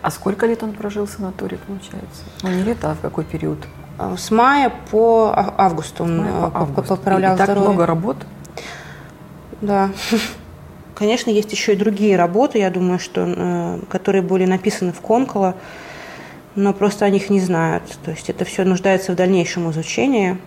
А 0.06 0.10
сколько 0.12 0.46
лет 0.46 0.62
он 0.62 0.72
прожил 0.72 1.06
в 1.06 1.10
санатории, 1.10 1.58
получается? 1.66 2.22
Ну, 2.42 2.50
не 2.50 2.62
лето, 2.62 2.92
а 2.92 2.94
в 2.94 3.00
какой 3.00 3.24
период? 3.24 3.58
А, 3.98 4.16
с 4.16 4.30
мая 4.30 4.72
по 4.92 5.32
а, 5.34 5.52
август 5.58 6.00
он 6.00 6.18
мая 6.18 6.32
по 6.48 6.60
август. 6.60 6.88
поправлял 6.90 7.34
и, 7.34 7.38
так 7.38 7.56
много 7.56 7.86
работ? 7.86 8.16
Да. 9.60 9.90
Конечно, 10.94 11.30
есть 11.30 11.50
еще 11.50 11.72
и 11.72 11.76
другие 11.76 12.14
работы, 12.14 12.58
я 12.58 12.70
думаю, 12.70 13.00
что, 13.00 13.24
э, 13.26 13.80
которые 13.88 14.22
были 14.22 14.46
написаны 14.46 14.92
в 14.92 15.00
Конкола, 15.00 15.56
но 16.54 16.72
просто 16.72 17.04
о 17.04 17.10
них 17.10 17.28
не 17.28 17.40
знают. 17.40 17.98
То 18.04 18.12
есть 18.12 18.30
это 18.30 18.44
все 18.44 18.62
нуждается 18.62 19.10
в 19.10 19.16
дальнейшем 19.16 19.72
изучении. 19.72 20.38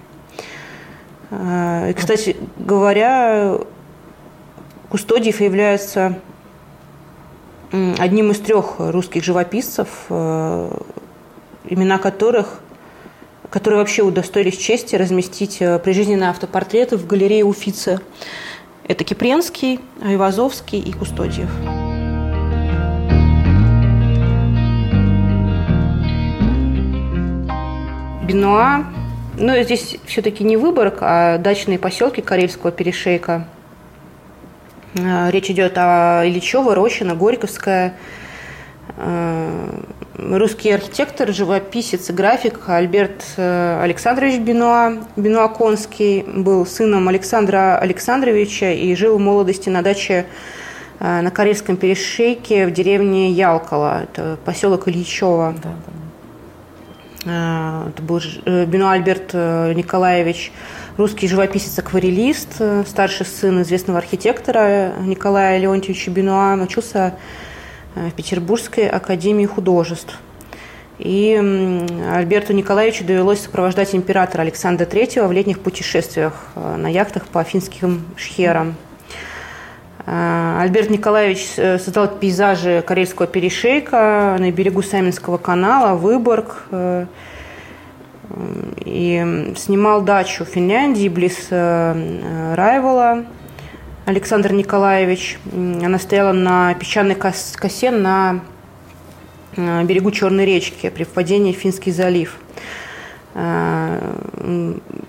И, 1.32 1.94
кстати 1.98 2.38
говоря, 2.58 3.58
Кустодиев 4.88 5.42
является 5.42 6.18
одним 7.72 8.32
из 8.32 8.40
трех 8.40 8.76
русских 8.80 9.24
живописцев, 9.24 9.88
э, 10.10 10.72
имена 11.66 11.98
которых 11.98 12.62
которые 13.50 13.80
вообще 13.80 14.04
удостоились 14.04 14.58
чести 14.58 14.96
разместить 14.96 15.58
э, 15.60 15.80
прижизненные 15.80 16.30
автопортреты 16.30 16.98
в 16.98 17.08
галерее 17.08 17.44
Уфицы. 17.46 18.00
Это 18.88 19.04
Кипренский, 19.04 19.80
Айвазовский 20.04 20.80
и 20.80 20.92
Кустодиев. 20.92 21.50
Бенуа. 28.28 28.86
Ну, 29.38 29.64
здесь 29.64 29.98
все-таки 30.06 30.44
не 30.44 30.58
Выборг, 30.58 30.98
а 31.02 31.38
дачные 31.38 31.80
поселки 31.80 32.22
Карельского 32.22 32.72
перешейка– 32.72 33.48
речь 34.96 35.50
идет 35.50 35.78
о 35.78 36.24
Ильичево, 36.26 36.76
Рощино, 36.76 37.16
Горьковская. 37.16 37.96
русский 40.18 40.72
архитектор, 40.72 41.32
живописец 41.34 42.10
и 42.10 42.14
график 42.14 42.68
Альберт 42.68 43.24
Александрович 43.38 44.40
Бенуа, 44.40 44.98
Бенуа-Конский, 45.16 46.24
был 46.24 46.66
сыном 46.66 47.08
Александра 47.08 47.78
Александровича 47.78 48.72
и 48.72 48.94
жил 48.96 49.18
в 49.18 49.22
молодости 49.22 49.70
на 49.70 49.82
даче 49.82 50.26
на 51.00 51.32
Карельском 51.32 51.78
перешейке 51.78 52.68
в 52.68 52.72
деревне 52.72 53.32
Ялкова, 53.32 54.04
это 54.04 54.38
поселок 54.44 54.88
Ильичева. 54.88 55.56
Да, 55.64 55.70
да. 55.86 55.94
Это 57.90 58.02
был 58.02 58.20
Бенуа 58.46 58.94
Альберт 58.94 59.34
Николаевич 59.34 60.52
русский 61.00 61.30
живописец-акварелист, 61.30 62.56
э, 62.60 62.84
старший 62.86 63.26
сын 63.26 63.62
известного 63.62 64.00
архитектора 64.00 64.96
Николая 65.00 65.58
Леонтьевича 65.58 66.12
Бенуа, 66.12 66.56
учился 66.62 67.16
э, 67.96 68.10
в 68.10 68.14
Петербургской 68.16 68.90
академии 68.90 69.46
художеств. 69.46 70.20
И 70.98 71.34
Альберту 72.14 72.52
Николаевичу 72.52 73.06
довелось 73.06 73.40
сопровождать 73.40 73.96
императора 73.96 74.42
Александра 74.42 74.84
III 74.86 75.26
в 75.26 75.32
летних 75.32 75.62
путешествиях 75.62 76.34
э, 76.56 76.76
на 76.76 76.88
яхтах 76.88 77.28
по 77.28 77.42
финским 77.46 78.04
шхерам. 78.18 78.76
Альберт 80.06 80.90
Николаевич 80.90 81.50
создал 81.56 82.08
пейзажи 82.08 82.84
Карельского 82.86 83.28
перешейка 83.28 84.38
на 84.40 84.52
берегу 84.52 84.82
Саминского 84.82 85.38
канала, 85.38 85.96
Выборг, 85.96 86.68
и 88.86 89.54
снимал 89.58 90.02
дачу 90.02 90.46
в 90.46 90.50
Финляндии, 90.50 91.10
близ 91.10 91.48
э, 91.50 92.54
Райвола. 92.56 93.26
Александр 94.06 94.54
Николаевич. 94.54 95.38
Она 95.54 96.00
стояла 96.00 96.32
на 96.32 96.74
песчаной 96.74 97.16
косе 97.16 97.92
на 97.92 98.40
э, 99.56 99.84
берегу 99.84 100.12
Черной 100.12 100.46
речки 100.46 100.90
при 100.90 101.04
впадении 101.04 101.54
в 101.54 101.58
Финский 101.58 101.92
залив. 101.92 102.38
Э, 103.36 104.00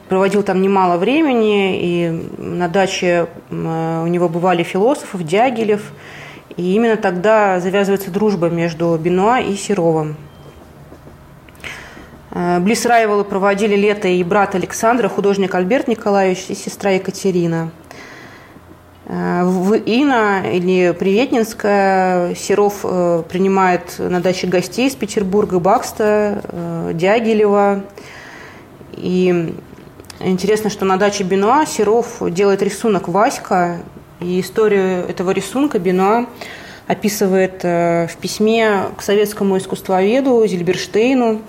проводил 0.09 0.43
там 0.43 0.61
немало 0.61 0.99
времени, 0.99 1.81
и 1.81 2.29
на 2.39 2.69
даче 2.69 3.29
у 3.51 3.55
него 3.55 4.29
бывали 4.29 4.63
философы, 4.63 5.19
Дягилев. 5.23 5.83
И 6.57 6.75
именно 6.75 6.97
тогда 6.97 7.61
завязывается 7.61 8.11
дружба 8.11 8.49
между 8.49 8.99
Бенуа 9.01 9.41
и 9.41 9.55
Серовым. 9.57 10.17
Э, 12.33 12.61
близ 12.61 12.87
Раевала 12.87 13.25
проводили 13.25 13.75
лето 13.75 14.09
и 14.09 14.23
брат 14.23 14.55
Александра, 14.55 15.09
художник 15.09 15.55
Альберт 15.55 15.89
Николаевич 15.89 16.47
и 16.49 16.55
сестра 16.55 16.93
Екатерина. 16.93 17.71
Э, 19.07 19.43
в 19.45 19.75
Ина 19.75 20.45
или 20.53 20.95
Приветнинская 20.99 22.35
Серов 22.35 22.81
э, 22.85 23.23
принимает 23.29 23.99
на 23.99 24.21
даче 24.21 24.47
гостей 24.47 24.89
из 24.89 24.95
Петербурга, 24.95 25.59
Бакста, 25.59 26.93
Дягилева. 26.95 27.83
И 28.97 29.55
интересно, 30.21 30.71
что 30.71 30.85
на 30.85 30.99
даче 30.99 31.25
Бенуа 31.25 31.67
Серов 31.67 32.19
делает 32.33 32.63
рисунок 32.63 33.09
Васька, 33.09 33.79
и 34.21 34.41
историю 34.41 35.07
этого 35.09 35.31
рисунка 35.31 35.79
Бенуа 35.79 36.27
описывает 36.87 37.63
в 37.63 38.11
письме 38.21 38.89
к 38.99 39.03
советскому 39.03 39.57
искусствоведу 39.57 40.47
Зильберштейну, 40.47 41.41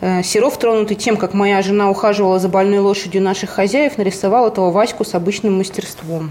Серов, 0.00 0.58
тронутый 0.58 0.96
тем, 0.96 1.16
как 1.16 1.34
моя 1.34 1.60
жена 1.60 1.90
ухаживала 1.90 2.38
за 2.38 2.48
больной 2.48 2.78
лошадью 2.78 3.20
наших 3.20 3.50
хозяев, 3.50 3.98
нарисовал 3.98 4.46
этого 4.46 4.70
Ваську 4.70 5.04
с 5.04 5.14
обычным 5.14 5.58
мастерством. 5.58 6.30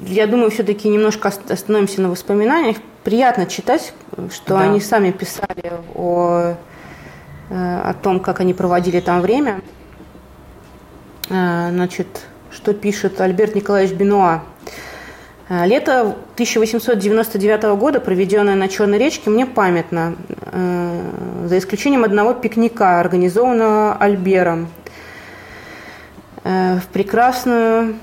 Я 0.00 0.26
думаю, 0.26 0.50
все-таки 0.50 0.88
немножко 0.88 1.32
остановимся 1.48 2.02
на 2.02 2.10
воспоминаниях. 2.10 2.76
Приятно 3.02 3.46
читать, 3.46 3.94
что 4.30 4.54
да. 4.54 4.60
они 4.60 4.80
сами 4.80 5.10
писали 5.10 5.72
о, 5.94 6.54
э, 7.48 7.80
о 7.80 7.94
том, 7.94 8.20
как 8.20 8.40
они 8.40 8.52
проводили 8.52 9.00
там 9.00 9.22
время. 9.22 9.62
Э, 11.30 11.70
значит, 11.70 12.08
что 12.50 12.74
пишет 12.74 13.20
Альберт 13.22 13.54
Николаевич 13.54 13.96
Бенуа– 13.96 14.42
Э, 14.55 14.55
лето 15.48 16.16
1899 16.34 17.78
года, 17.78 18.00
проведенное 18.00 18.56
на 18.56 18.68
Черной 18.68 18.98
речке, 18.98 19.30
мне 19.30 19.46
памятно, 19.46 20.16
э, 20.28 21.00
за 21.44 21.58
исключением 21.58 22.04
одного 22.04 22.34
пикника, 22.34 22.98
организованного 22.98 23.94
Альбером 23.94 24.68
э, 26.42 26.78
в 26.78 26.86
прекрасную 26.92 27.94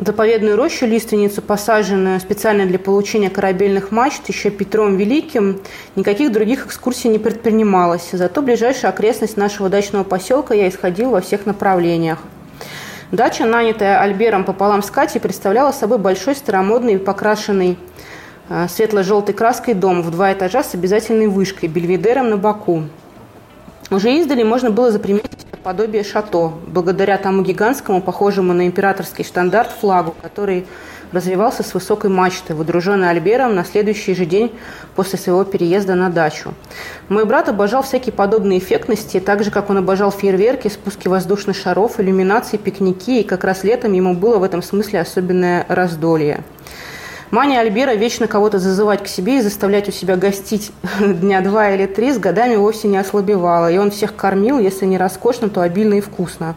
заповедную 0.00 0.56
рощу, 0.56 0.86
лиственницу, 0.86 1.42
посаженную 1.42 2.18
специально 2.18 2.66
для 2.66 2.78
получения 2.78 3.30
корабельных 3.30 3.92
мачт 3.92 4.28
еще 4.28 4.50
Петром 4.50 4.96
Великим, 4.96 5.60
никаких 5.96 6.32
других 6.32 6.66
экскурсий 6.66 7.10
не 7.10 7.18
предпринималось. 7.18 8.08
Зато 8.12 8.42
ближайшая 8.42 8.92
окрестность 8.92 9.36
нашего 9.36 9.68
дачного 9.68 10.04
поселка 10.04 10.54
я 10.54 10.68
исходил 10.68 11.10
во 11.10 11.20
всех 11.20 11.46
направлениях– 11.46 12.18
Дача, 13.10 13.46
нанятая 13.46 14.02
Альбером 14.02 14.44
пополам 14.44 14.82
с 14.82 14.90
Катей, 14.90 15.18
представляла 15.18 15.72
собой 15.72 15.96
большой 15.96 16.34
старомодный 16.34 16.98
покрашенный 16.98 17.78
э, 18.50 18.66
светло-желтой 18.68 19.34
краской 19.34 19.72
дом 19.72 20.02
в 20.02 20.10
два 20.10 20.34
этажа 20.34 20.62
с 20.62 20.74
обязательной 20.74 21.26
вышкой, 21.26 21.70
бельведером 21.70 22.28
на 22.28 22.36
боку. 22.36 22.82
Уже 23.90 24.12
издали 24.12 24.42
можно 24.42 24.70
было 24.70 24.90
заприметить 24.90 25.46
подобие 25.62 26.04
шато, 26.04 26.52
благодаря 26.66 27.16
тому 27.16 27.42
гигантскому, 27.42 28.02
похожему 28.02 28.52
на 28.52 28.66
императорский 28.66 29.24
штандарт, 29.24 29.70
флагу, 29.70 30.14
который 30.20 30.66
развивался 31.12 31.62
с 31.62 31.74
высокой 31.74 32.10
мачты, 32.10 32.54
водруженной 32.54 33.10
Альбером 33.10 33.54
на 33.54 33.64
следующий 33.64 34.14
же 34.14 34.24
день 34.24 34.52
после 34.94 35.18
своего 35.18 35.44
переезда 35.44 35.94
на 35.94 36.10
дачу. 36.10 36.54
Мой 37.08 37.24
брат 37.24 37.48
обожал 37.48 37.82
всякие 37.82 38.12
подобные 38.12 38.58
эффектности, 38.58 39.20
так 39.20 39.44
же, 39.44 39.50
как 39.50 39.70
он 39.70 39.78
обожал 39.78 40.10
фейерверки, 40.10 40.68
спуски 40.68 41.08
воздушных 41.08 41.56
шаров, 41.56 41.98
иллюминации, 41.98 42.56
пикники, 42.56 43.20
и 43.20 43.24
как 43.24 43.44
раз 43.44 43.64
летом 43.64 43.92
ему 43.92 44.14
было 44.14 44.38
в 44.38 44.42
этом 44.42 44.62
смысле 44.62 45.00
особенное 45.00 45.64
раздолье. 45.68 46.44
Мания 47.30 47.60
Альбера 47.60 47.92
вечно 47.92 48.26
кого-то 48.26 48.58
зазывать 48.58 49.04
к 49.04 49.06
себе 49.06 49.38
и 49.38 49.42
заставлять 49.42 49.86
у 49.88 49.92
себя 49.92 50.16
гостить 50.16 50.72
дня 51.00 51.42
два 51.42 51.70
или 51.70 51.84
три 51.84 52.12
с 52.12 52.18
годами 52.18 52.56
вовсе 52.56 52.88
не 52.88 52.96
ослабевала, 52.96 53.70
и 53.70 53.76
он 53.76 53.90
всех 53.90 54.16
кормил, 54.16 54.58
если 54.58 54.86
не 54.86 54.96
роскошно, 54.96 55.50
то 55.50 55.60
обильно 55.60 55.94
и 55.94 56.00
вкусно. 56.00 56.54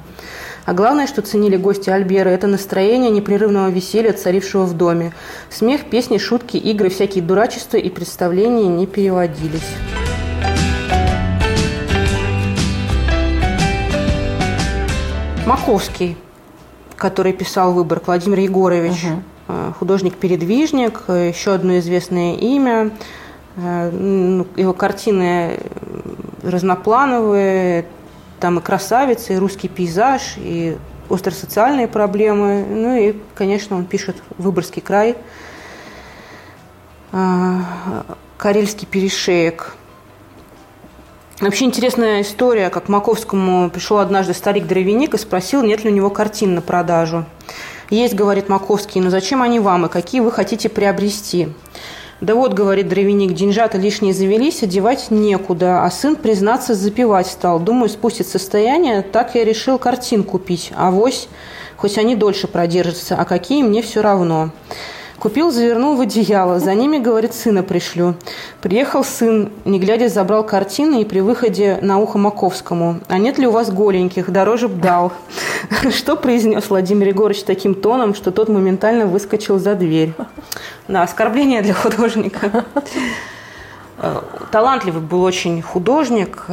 А 0.66 0.74
главное, 0.74 1.08
что 1.08 1.22
ценили 1.24 1.58
гости 1.58 1.90
Альбера, 1.90 2.30
это 2.30 2.46
настроение 2.46 3.10
непрерывного 3.10 3.70
веселья, 3.70 4.14
царившего 4.14 4.66
в 4.66 4.78
доме. 4.78 5.12
Смех, 5.50 5.90
песни, 5.90 6.18
шутки, 6.20 6.58
игры, 6.58 6.90
всякие 6.90 7.24
дурачества 7.24 7.78
и 7.78 7.90
представления 7.90 8.68
не 8.68 8.86
переводились. 8.86 9.62
Маковский, 15.48 16.16
который 16.96 17.34
писал 17.34 17.74
«Выбор», 17.74 18.02
Владимир 18.06 18.40
Егорович, 18.40 19.04
угу. 19.04 19.74
художник-передвижник, 19.80 21.02
еще 21.08 21.54
одно 21.54 21.80
известное 21.80 22.36
имя. 22.36 22.92
Э, 23.58 23.90
ну, 23.92 24.46
его 24.56 24.74
картины 24.74 25.60
разноплановые, 26.44 27.86
там 28.42 28.60
и 28.60 28.62
красавица, 28.62 29.34
и 29.34 29.38
русский 29.38 29.70
пейзаж, 29.70 30.34
и 30.38 30.78
остросоциальные 31.10 31.88
проблемы. 31.88 32.66
Ну 32.68 32.96
и, 32.98 33.16
конечно, 33.36 33.78
он 33.78 33.86
пишет 33.86 34.18
«Выборгский 34.38 34.82
край», 34.82 35.16
а, 37.12 38.06
«Карельский 38.38 38.88
перешеек». 38.88 39.76
Вообще 41.40 41.66
интересная 41.66 42.22
история, 42.22 42.70
как 42.70 42.88
Маковскому 42.88 43.70
пришел 43.70 43.98
однажды 43.98 44.34
старик-дровяник 44.34 45.14
и 45.14 45.18
спросил, 45.18 45.64
нет 45.64 45.84
ли 45.84 45.90
у 45.90 45.94
него 45.94 46.10
картин 46.10 46.56
на 46.56 46.62
продажу. 46.62 47.26
«Есть,— 47.90 48.14
говорит 48.16 48.48
Маковский,— 48.48 49.02
но 49.02 49.10
зачем 49.10 49.42
они 49.42 49.60
вам 49.60 49.86
и 49.86 49.90
какие 49.90 50.22
вы 50.22 50.32
хотите 50.32 50.70
приобрести?» 50.70 51.50
Да 52.22 52.36
вот, 52.36 52.54
говорит 52.54 52.88
дровяник, 52.88 53.34
деньжата 53.34 53.80
лишние 53.80 54.14
завелись, 54.14 54.62
одевать 54.62 55.10
некуда, 55.10 55.84
а 55.84 55.90
сын, 55.90 56.16
признаться, 56.16 56.76
запивать 56.76 57.26
стал. 57.26 57.60
Думаю, 57.60 57.90
спустит 57.90 58.28
состояние, 58.28 59.02
так 59.02 59.34
я 59.34 59.44
решил 59.44 59.80
картин 59.80 60.24
купить. 60.24 60.72
А 60.76 60.92
вось, 60.92 61.28
хоть 61.78 61.98
они 61.98 62.16
дольше 62.16 62.48
продержатся, 62.48 63.16
а 63.16 63.26
какие 63.26 63.64
мне 63.64 63.82
все 63.82 64.02
равно. 64.02 64.52
Купил, 65.22 65.52
завернул 65.52 65.98
в 65.98 66.02
одеяло. 66.02 66.60
За 66.60 66.74
ними, 66.74 66.98
говорит, 66.98 67.36
сына 67.36 67.62
пришлю. 67.62 68.16
Приехал 68.60 69.04
сын, 69.04 69.52
не 69.66 69.80
глядя, 69.80 70.10
забрал 70.10 70.44
картины 70.44 71.04
и 71.04 71.06
при 71.06 71.20
выходе 71.20 71.78
на 71.84 72.00
ухо 72.00 72.18
Маковскому. 72.18 73.02
А 73.08 73.20
нет 73.20 73.38
ли 73.38 73.46
у 73.46 73.52
вас 73.52 73.70
голеньких? 73.70 74.32
Дороже 74.32 74.68
б 74.68 74.82
дал. 74.82 75.14
Что 75.92 76.16
произнес 76.16 76.72
Владимир 76.72 77.10
Егорович 77.10 77.44
таким 77.44 77.76
тоном, 77.76 78.16
что 78.16 78.32
тот 78.32 78.50
моментально 78.50 79.06
выскочил 79.06 79.60
за 79.60 79.76
дверь. 79.76 80.16
Да, 80.88 81.04
оскорбление 81.04 81.62
для 81.62 81.76
художника. 81.76 82.66
Талантливый 84.52 85.04
был 85.04 85.22
очень 85.22 85.62
художник, 85.62 86.46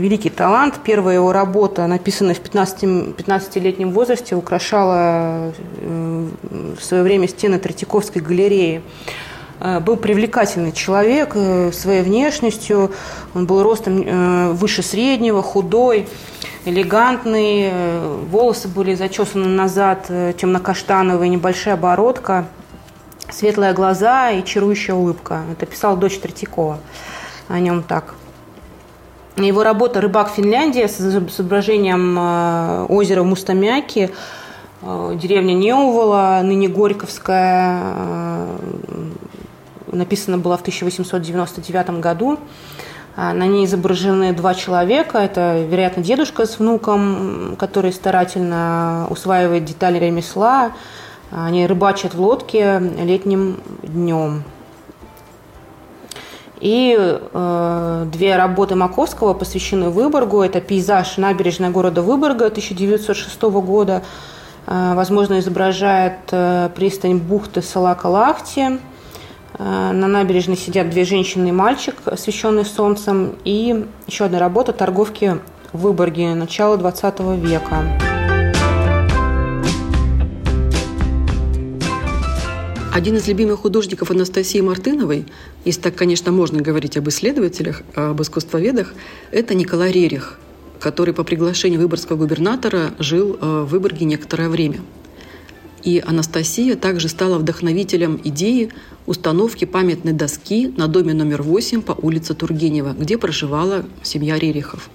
великий 0.00 0.30
талант. 0.30 0.80
Первая 0.82 1.16
его 1.16 1.32
работа, 1.32 1.86
написанная 1.86 2.34
в 2.34 2.40
15, 2.40 2.82
15-летнем 2.82 3.92
возрасте, 3.92 4.34
украшала 4.34 5.52
э, 5.78 6.28
в 6.78 6.82
свое 6.82 7.02
время 7.02 7.28
стены 7.28 7.58
Третьяковской 7.58 8.18
галереи. 8.20 8.82
Э, 9.60 9.80
был 9.80 9.96
привлекательный 9.96 10.72
человек 10.72 11.32
э, 11.34 11.70
своей 11.72 12.02
внешностью. 12.02 12.92
Он 13.34 13.46
был 13.46 13.62
ростом 13.62 14.54
выше 14.54 14.82
среднего, 14.82 15.42
худой, 15.42 16.08
элегантный. 16.64 17.70
Волосы 18.30 18.68
были 18.68 18.94
зачесаны 18.94 19.46
назад, 19.46 20.06
темно-каштановые, 20.08 21.28
небольшая 21.28 21.76
бородка, 21.76 22.46
светлые 23.30 23.72
глаза 23.72 24.30
и 24.30 24.44
чарующая 24.44 24.94
улыбка. 24.94 25.42
Это 25.52 25.66
писала 25.66 25.96
дочь 25.96 26.18
Третьякова 26.18 26.78
о 27.48 27.58
нем 27.58 27.82
так. 27.82 28.14
Его 29.46 29.62
работа 29.62 30.00
«Рыбак 30.00 30.30
Финляндия» 30.30 30.88
с 30.88 31.00
изображением 31.00 32.16
э, 32.18 32.86
озера 32.88 33.22
Мустамяки, 33.22 34.10
э, 34.82 35.12
деревня 35.14 35.54
Неувола, 35.54 36.40
ныне 36.42 36.68
Горьковская, 36.68 37.80
э, 37.82 38.56
написана 39.92 40.38
была 40.38 40.56
в 40.56 40.60
1899 40.60 42.00
году. 42.00 42.38
На 43.16 43.46
ней 43.46 43.66
изображены 43.66 44.32
два 44.32 44.54
человека. 44.54 45.18
Это, 45.18 45.64
вероятно, 45.68 46.02
дедушка 46.02 46.46
с 46.46 46.58
внуком, 46.58 47.56
который 47.58 47.92
старательно 47.92 49.08
усваивает 49.10 49.64
детали 49.64 49.98
ремесла. 49.98 50.72
Они 51.30 51.66
рыбачат 51.66 52.14
в 52.14 52.20
лодке 52.20 52.80
летним 53.02 53.58
днем. 53.82 54.44
И 56.60 56.94
э, 56.98 58.06
две 58.12 58.36
работы 58.36 58.74
Маковского 58.74 59.32
посвящены 59.32 59.88
Выборгу. 59.88 60.42
Это 60.42 60.60
пейзаж 60.60 61.16
набережной 61.16 61.70
города 61.70 62.02
Выборга 62.02 62.46
1906 62.46 63.42
года. 63.42 64.02
Э, 64.66 64.92
возможно, 64.94 65.38
изображает 65.38 66.18
э, 66.30 66.68
пристань 66.74 67.16
бухты 67.16 67.60
Салака-Лахти. 67.60 68.78
Э, 69.58 69.92
на 69.92 70.06
набережной 70.06 70.58
сидят 70.58 70.90
две 70.90 71.04
женщины 71.04 71.48
и 71.48 71.52
мальчик, 71.52 71.94
освещенный 72.04 72.66
солнцем. 72.66 73.36
И 73.44 73.86
еще 74.06 74.26
одна 74.26 74.38
работа 74.38 74.74
«Торговки 74.74 75.38
в 75.72 75.80
Выборге» 75.80 76.34
начала 76.34 76.76
20 76.76 77.20
века. 77.36 78.09
Один 82.92 83.16
из 83.16 83.28
любимых 83.28 83.60
художников 83.60 84.10
Анастасии 84.10 84.60
Мартыновой, 84.60 85.24
если 85.64 85.80
так, 85.80 85.94
конечно, 85.94 86.32
можно 86.32 86.60
говорить 86.60 86.96
об 86.96 87.08
исследователях, 87.08 87.82
об 87.94 88.20
искусствоведах, 88.20 88.94
это 89.30 89.54
Николай 89.54 89.92
Рерих, 89.92 90.40
который 90.80 91.14
по 91.14 91.22
приглашению 91.22 91.80
выборгского 91.80 92.16
губернатора 92.16 92.92
жил 92.98 93.38
э, 93.40 93.62
в 93.62 93.66
Выборге 93.66 94.06
некоторое 94.06 94.48
время. 94.48 94.80
И 95.84 96.02
Анастасия 96.04 96.74
также 96.74 97.08
стала 97.08 97.38
вдохновителем 97.38 98.20
идеи 98.24 98.72
установки 99.06 99.66
памятной 99.66 100.12
доски 100.12 100.74
на 100.76 100.88
доме 100.88 101.14
номер 101.14 101.42
8 101.42 101.82
по 101.82 101.92
улице 101.92 102.34
Тургенева, 102.34 102.96
где 102.98 103.18
проживала 103.18 103.86
семья 104.02 104.36
Рерихов. 104.36 104.90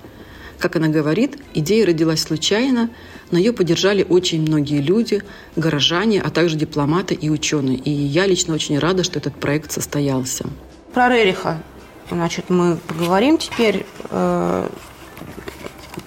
Как 0.59 0.75
она 0.75 0.89
говорит, 0.89 1.37
идея 1.53 1.85
родилась 1.85 2.23
случайно– 2.23 2.89
но 3.31 3.37
ее 3.37 3.53
поддержали 3.53 4.05
очень 4.07 4.41
многие 4.41 4.81
люди, 4.81 5.23
горожане, 5.55 6.21
а 6.21 6.29
также 6.29 6.55
дипломаты 6.55 7.13
и 7.13 7.29
ученые. 7.29 7.77
И 7.77 7.89
я 7.89 8.27
лично 8.27 8.53
очень 8.53 8.79
рада, 8.79 9.03
что 9.03 9.19
этот 9.19 9.35
проект 9.35 9.71
состоялся. 9.71 10.45
Про 10.93 11.09
Рериха 11.09 11.61
значит, 12.09 12.49
мы 12.49 12.77
поговорим 12.87 13.37
теперь. 13.37 13.85
Э, 14.09 14.67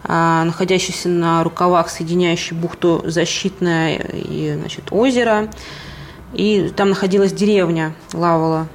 находящийся 0.05 1.07
на 1.07 1.41
рукавах, 1.45 1.89
соединяющий 1.89 2.57
бухту 2.57 3.03
Защитное 3.05 3.95
и 3.95 4.53
значит, 4.59 4.91
озеро. 4.91 5.47
И 6.33 6.73
там 6.75 6.89
находилась 6.89 7.31
деревня 7.31 7.95
Лавала. 8.11 8.67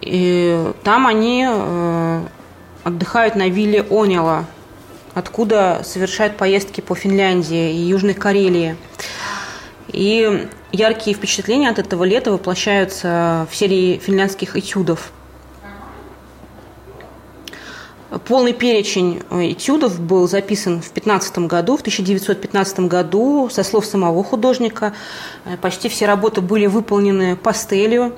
И 0.00 0.72
там 0.82 1.06
они 1.06 1.46
отдыхают 2.82 3.36
на 3.36 3.48
вилле 3.48 3.86
Онила, 3.88 4.44
откуда 5.16 5.80
совершают 5.82 6.36
поездки 6.36 6.82
по 6.82 6.94
Финляндии 6.94 7.72
и 7.72 7.78
Южной 7.78 8.12
Карелии. 8.12 8.76
И 9.88 10.46
яркие 10.72 11.16
впечатления 11.16 11.70
от 11.70 11.78
этого 11.78 12.04
лета 12.04 12.30
воплощаются 12.30 13.48
в 13.50 13.56
серии 13.56 13.96
финляндских 13.96 14.56
этюдов. 14.58 15.10
Полный 18.28 18.52
перечень 18.52 19.22
этюдов 19.30 19.98
был 19.98 20.28
записан 20.28 20.82
в 20.82 20.90
15 20.90 21.38
году, 21.38 21.78
в 21.78 21.80
1915 21.80 22.80
году, 22.80 23.48
со 23.50 23.62
слов 23.62 23.86
самого 23.86 24.22
художника. 24.22 24.92
Почти 25.62 25.88
все 25.88 26.04
работы 26.04 26.42
были 26.42 26.66
выполнены 26.66 27.36
пастелью. 27.36 28.12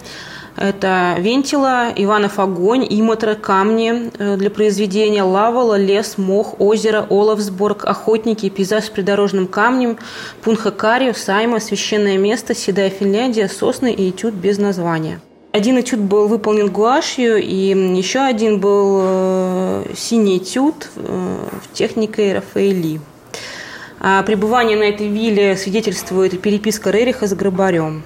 Это 0.58 1.14
вентила, 1.18 1.92
Иванов 1.94 2.40
огонь, 2.40 2.84
Имотра 2.90 3.36
камни 3.36 4.10
э, 4.18 4.36
для 4.36 4.50
произведения, 4.50 5.22
лавала, 5.22 5.76
лес, 5.76 6.18
мох, 6.18 6.60
озеро, 6.60 7.06
Оловсборг, 7.08 7.84
охотники, 7.84 8.48
пейзаж 8.48 8.86
с 8.86 8.90
придорожным 8.90 9.46
камнем, 9.46 9.98
Пунхакарио, 10.42 11.12
Сайма, 11.12 11.60
священное 11.60 12.18
место, 12.18 12.56
Седая 12.56 12.90
Финляндия, 12.90 13.48
сосны 13.48 13.92
и 13.92 14.10
этюд 14.10 14.34
без 14.34 14.58
названия. 14.58 15.20
Один 15.52 15.78
этюд 15.80 16.00
был 16.00 16.26
выполнен 16.26 16.68
гуашью, 16.70 17.36
и 17.40 17.96
еще 17.96 18.18
один 18.18 18.58
был 18.58 18.98
э, 19.00 19.84
синий 19.96 20.38
этюд 20.38 20.88
э, 20.96 21.36
в 21.62 21.72
технике 21.72 22.34
Рафаэли. 22.34 23.00
А 24.00 24.24
пребывание 24.24 24.76
на 24.76 24.84
этой 24.84 25.06
вилле 25.06 25.56
свидетельствует 25.56 26.40
переписка 26.40 26.90
Рериха 26.90 27.28
с 27.28 27.34
Грабарем. 27.34 28.02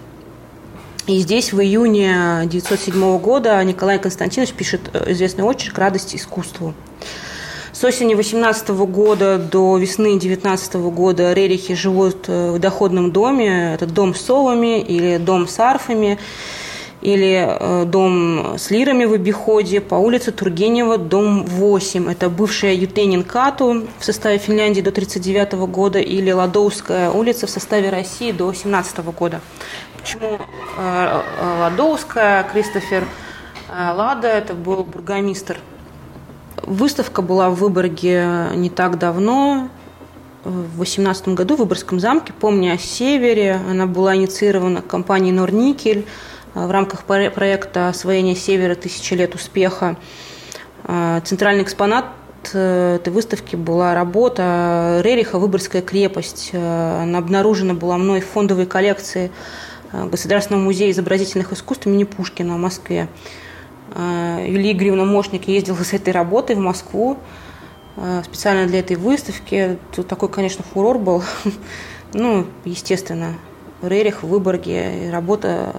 И 1.09 1.19
здесь 1.19 1.53
в 1.53 1.61
июне 1.61 2.13
1907 2.43 3.19
года 3.19 3.63
Николай 3.65 3.99
Константинович 3.99 4.53
пишет 4.53 4.83
э, 4.93 5.11
известный 5.11 5.43
очерк 5.43 5.77
«Радость 5.77 6.15
искусству». 6.15 6.75
С 7.73 7.83
осени 7.83 8.15
18 8.15 8.69
года 8.69 9.37
до 9.37 9.79
весны 9.79 10.17
19 10.17 10.75
года 10.75 11.33
Рерихи 11.33 11.75
живут 11.75 12.27
э, 12.29 12.53
в 12.53 12.61
доходном 12.61 13.11
доме. 13.11 13.75
Это 13.75 13.87
дом 13.87 14.15
с 14.15 14.21
совами 14.21 14.81
или 14.81 15.17
дом 15.17 15.49
с 15.49 15.59
арфами. 15.59 16.21
Или 17.03 17.47
э, 17.47 17.85
дом 17.85 18.57
с 18.57 18.71
лирами 18.71 19.05
в 19.05 19.13
обиходе 19.13 19.81
по 19.81 19.97
улице 19.97 20.31
Тургенева, 20.31 20.99
дом 20.99 21.45
8. 21.45 22.11
Это 22.11 22.31
бывшая 22.31 22.75
Ютенин 22.75 23.25
Кату 23.25 23.89
в 23.99 24.05
составе 24.05 24.39
Финляндии 24.39 24.81
до 24.81 24.91
1939 24.91 25.69
года 25.71 25.99
или 25.99 26.31
Ладоуская 26.31 27.11
улица 27.11 27.47
в 27.47 27.51
составе 27.51 27.91
России 27.91 28.31
до 28.31 28.49
1917 28.49 28.99
года. 29.19 29.41
Почему 30.01 30.39
э, 30.79 31.23
э, 31.41 31.61
Ладоуская? 31.61 32.45
Кристофер 32.45 33.05
Лада, 33.69 34.29
это 34.29 34.55
был 34.55 34.85
бургомистр. 34.85 35.59
Выставка 36.63 37.23
была 37.23 37.51
в 37.51 37.57
Выборге 37.57 38.51
не 38.55 38.71
так 38.71 38.99
давно, 38.99 39.69
в 40.45 40.77
2018 40.77 41.29
году 41.29 41.57
в 41.57 41.61
Выборгском 41.61 42.01
замке 42.01 42.33
«Помни 42.33 42.69
о 42.69 42.79
севере». 42.79 43.61
Она 43.71 43.87
была 43.87 44.17
инициирована 44.17 44.83
компанией 44.83 45.33
«Норникель» 45.33 46.05
в 46.55 46.71
рамках 46.71 47.05
проекта 47.05 47.89
«Освоение 47.89 48.35
севера. 48.37 48.75
Тысячи 48.75 49.15
лет 49.15 49.35
успеха». 49.35 49.97
Центральный 50.85 51.63
экспонат 51.63 52.07
э, 52.53 52.97
этой 52.97 53.13
выставки 53.13 53.55
была 53.55 53.95
работа 53.95 55.01
Рериха 55.05 55.39
«Выборгская 55.39 55.83
крепость». 55.83 56.51
Она 56.53 57.19
обнаружена 57.19 57.75
была 57.75 57.97
мной 57.99 58.21
в 58.21 58.27
фондовой 58.27 58.67
коллекции 58.67 59.31
э, 59.93 60.09
Государственного 60.09 60.63
музея 60.63 60.91
изобразительных 60.91 61.53
искусств 61.53 61.87
имени 61.87 62.05
Пушкина 62.05 62.55
в 62.55 62.59
Москве. 62.59 63.09
Э, 63.95 64.45
Юлия 64.47 64.73
Игоревна 64.73 65.05
Мошник 65.05 65.47
ездила 65.47 65.77
с 65.77 65.93
этой 65.93 66.13
работой 66.13 66.57
в 66.57 66.61
Москву 66.61 67.19
специально 68.25 68.67
для 68.67 68.81
этой 68.81 68.97
выставки. 68.97 69.79
Тут 69.95 70.09
такой, 70.09 70.31
конечно, 70.31 70.65
фурор 70.65 70.99
был. 70.99 71.23
ну, 72.15 72.47
естественно, 72.65 73.35
Рерих 73.83 74.23
в 74.23 74.29
Выборге, 74.29 75.11
работа 75.11 75.75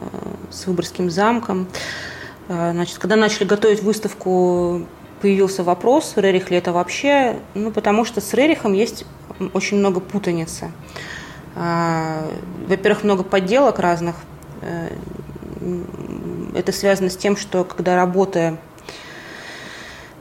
с 0.52 0.68
Выборгским 0.68 1.10
замком. 1.10 1.68
Значит, 2.48 2.98
когда 2.98 3.16
начали 3.16 3.46
готовить 3.46 3.82
выставку, 3.82 4.86
появился 5.22 5.63
вопрос, 5.63 6.13
Рерих 6.18 6.52
ли 6.52 6.58
это 6.58 6.74
вообще, 6.74 7.38
ну, 7.54 7.72
потому 7.72 8.04
что 8.04 8.20
с 8.20 8.34
Рерихом 8.34 8.74
есть 8.74 9.06
очень 9.54 9.78
много 9.78 10.02
путаницы. 10.02 10.72
Во-первых, 11.56 13.04
много 13.04 13.24
подделок 13.24 13.80
разных. 13.80 14.16
Э, 14.62 14.89
это 16.56 16.72
связано 16.72 17.10
с 17.10 17.18
тем, 17.18 17.38
что 17.38 17.63
когда 17.63 17.96
работы 17.96 18.39
э, 18.39 18.58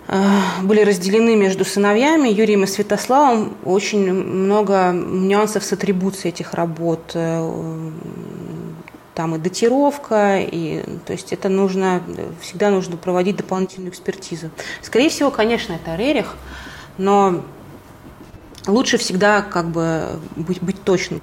были 0.09 0.81
разделены 0.83 1.37
между 1.37 1.65
сыновьями 1.65 2.29
Юрием 2.29 2.65
и 2.65 2.67
Святославом, 2.67 3.55
очень 3.65 4.13
много 4.13 4.93
нюансов 4.93 5.65
с 5.65 5.73
атрибуцией 5.73 6.31
этих 6.31 6.55
работ. 6.55 7.13
Э, 7.15 7.91
там 9.15 9.35
и 9.35 9.39
датировка, 9.39 10.41
и, 10.41 10.83
то 11.05 11.13
есть 11.13 11.33
это 11.35 11.49
нужно, 11.51 12.03
всегда 12.41 12.71
нужно 12.71 12.97
проводить 12.97 13.37
дополнительную 13.37 13.91
экспертизу. 13.91 14.51
Скорее 14.81 15.11
всего, 15.11 15.31
конечно, 15.31 15.75
это 15.75 15.97
Рерих, 15.97 16.35
но 16.97 17.43
лучше 18.67 18.97
всегда 18.97 19.43
как 19.43 19.69
бы 19.69 20.19
быть, 20.37 20.63
быть 20.63 20.83
точным. 20.83 21.21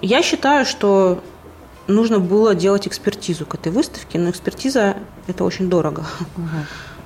Я 0.00 0.22
считаю, 0.22 0.64
что 0.64 1.22
нужно 1.86 2.20
было 2.20 2.54
делать 2.54 2.86
экспертизу 2.86 3.46
к 3.46 3.54
этой 3.54 3.72
выставке, 3.72 4.18
но 4.18 4.30
экспертиза– 4.30 4.96
это 5.26 5.44
очень 5.44 5.68
дорого. 5.68 6.06
Угу. 6.36 6.46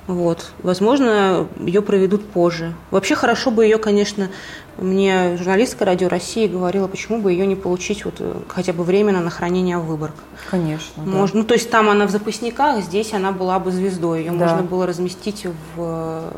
Вот. 0.07 0.51
Возможно, 0.61 1.47
ее 1.59 1.81
проведут 1.81 2.25
позже. 2.25 2.73
Вообще 2.91 3.15
хорошо 3.15 3.51
бы 3.51 3.63
ее, 3.63 3.77
конечно, 3.77 4.29
мне 4.77 5.37
журналистка 5.37 5.85
Радио 5.85 6.09
России 6.09 6.47
говорила, 6.47 6.87
почему 6.87 7.19
бы 7.19 7.31
ее 7.31 7.45
не 7.47 7.55
получить 7.55 8.03
вот 8.05 8.15
э, 8.19 8.33
хотя 8.49 8.73
бы 8.73 8.83
временно 8.83 9.21
на 9.21 9.29
хранение 9.29 9.77
в 9.77 9.85
Выборг. 9.85 10.15
Конечно. 10.49 11.03
Можно, 11.03 11.35
да. 11.35 11.41
Ну, 11.41 11.43
то 11.45 11.53
есть 11.53 11.69
там 11.69 11.89
она 11.89 12.05
в 12.05 12.09
запасниках, 12.09 12.81
здесь 12.81 13.13
она 13.13 13.31
была 13.31 13.59
бы 13.59 13.71
звездой. 13.71 14.19
Ее 14.19 14.31
да. 14.31 14.37
можно 14.37 14.63
было 14.63 14.85
разместить 14.85 15.45
в 15.75 16.33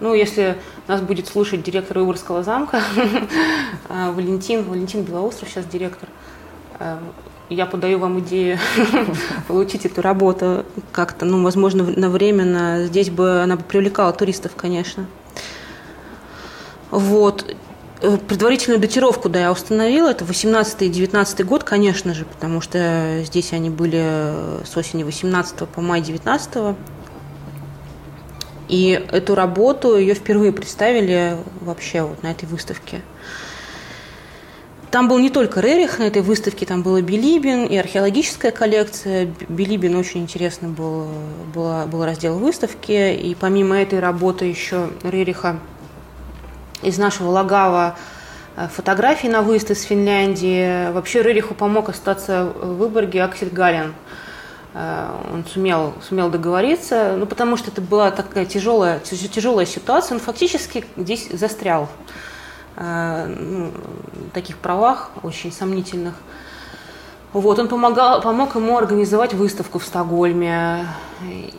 ну, 0.00 0.14
если 0.14 0.56
нас 0.86 1.02
будет 1.02 1.28
слушать 1.28 1.62
директор 1.62 1.98
Выборгского 1.98 2.42
замка, 2.42 2.82
э, 3.88 4.10
Валентин, 4.12 4.64
Валентин 4.64 5.02
Белоустров 5.02 5.50
сейчас 5.50 5.66
директор, 5.66 6.08
э, 6.78 6.98
я 7.50 7.66
подаю 7.66 7.98
вам 7.98 8.20
идею 8.20 8.58
получить 9.48 9.84
эту 9.84 10.00
работу 10.00 10.64
как-то, 10.92 11.26
ну, 11.26 11.42
возможно, 11.42 11.84
на 11.84 12.08
временно. 12.08 12.84
Здесь 12.86 13.10
бы 13.10 13.42
она 13.42 13.56
бы 13.56 13.64
привлекала 13.64 14.12
туристов, 14.12 14.52
конечно. 14.56 15.06
Вот. 16.90 17.54
Э, 18.02 18.16
предварительную 18.16 18.80
датировку, 18.80 19.28
да, 19.28 19.40
я 19.40 19.52
установила. 19.52 20.08
Это 20.08 20.24
18 20.24 20.82
и 20.82 20.88
19 20.88 21.44
год, 21.44 21.64
конечно 21.64 22.14
же, 22.14 22.24
потому 22.24 22.60
что 22.60 23.22
здесь 23.24 23.52
они 23.52 23.68
были 23.68 24.64
с 24.64 24.76
осени 24.76 25.02
18 25.02 25.68
по 25.68 25.80
май 25.80 26.00
19 26.00 26.76
и 28.68 29.04
эту 29.10 29.34
работу 29.34 29.98
ее 29.98 30.14
впервые 30.14 30.52
представили 30.52 31.36
вообще 31.60 32.02
вот 32.02 32.22
на 32.22 32.30
этой 32.30 32.44
выставке. 32.44 33.02
Там 34.90 35.06
был 35.06 35.18
не 35.20 35.30
только 35.30 35.60
Рерих 35.60 36.00
на 36.00 36.04
этой 36.04 36.20
выставке, 36.20 36.66
там 36.66 36.82
был 36.82 36.96
и 36.96 37.02
Билибин, 37.02 37.66
и 37.66 37.76
археологическая 37.76 38.50
коллекция. 38.50 39.32
Билибин 39.48 39.94
очень 39.94 40.22
интересный 40.22 40.68
был, 40.68 41.06
был, 41.54 41.86
был 41.86 42.04
раздел 42.04 42.38
выставки. 42.38 43.14
И 43.14 43.36
помимо 43.38 43.76
этой 43.76 44.00
работы 44.00 44.46
еще 44.46 44.90
Рериха 45.04 45.60
из 46.82 46.98
нашего 46.98 47.30
Лагава 47.30 47.96
э, 48.56 48.66
фотографии 48.66 49.28
на 49.28 49.42
выезд 49.42 49.70
из 49.70 49.82
Финляндии. 49.82 50.90
Вообще 50.90 51.22
Рериху 51.22 51.54
помог 51.54 51.88
остаться 51.88 52.46
в 52.46 52.78
Выборге 52.78 53.22
Аксель 53.22 53.50
Галин. 53.50 53.94
Э, 54.74 55.10
он 55.32 55.44
сумел, 55.44 55.94
сумел 56.08 56.30
договориться, 56.30 57.14
ну, 57.16 57.26
потому 57.26 57.56
что 57.56 57.70
это 57.70 57.80
была 57.80 58.10
такая 58.10 58.44
тяжелая, 58.44 58.98
тяжелая 58.98 59.66
ситуация. 59.66 60.16
Он 60.16 60.20
фактически 60.20 60.84
здесь 60.96 61.28
застрял. 61.30 61.88
Э, 62.80 63.26
ну, 63.26 63.72
таких 64.32 64.56
правах 64.56 65.10
очень 65.22 65.52
сомнительных. 65.52 66.14
Вот, 67.34 67.58
он 67.60 67.68
помогал, 67.68 68.22
помог 68.22 68.56
ему 68.56 68.76
организовать 68.76 69.34
выставку 69.34 69.78
в 69.78 69.84
Стокгольме. 69.84 70.86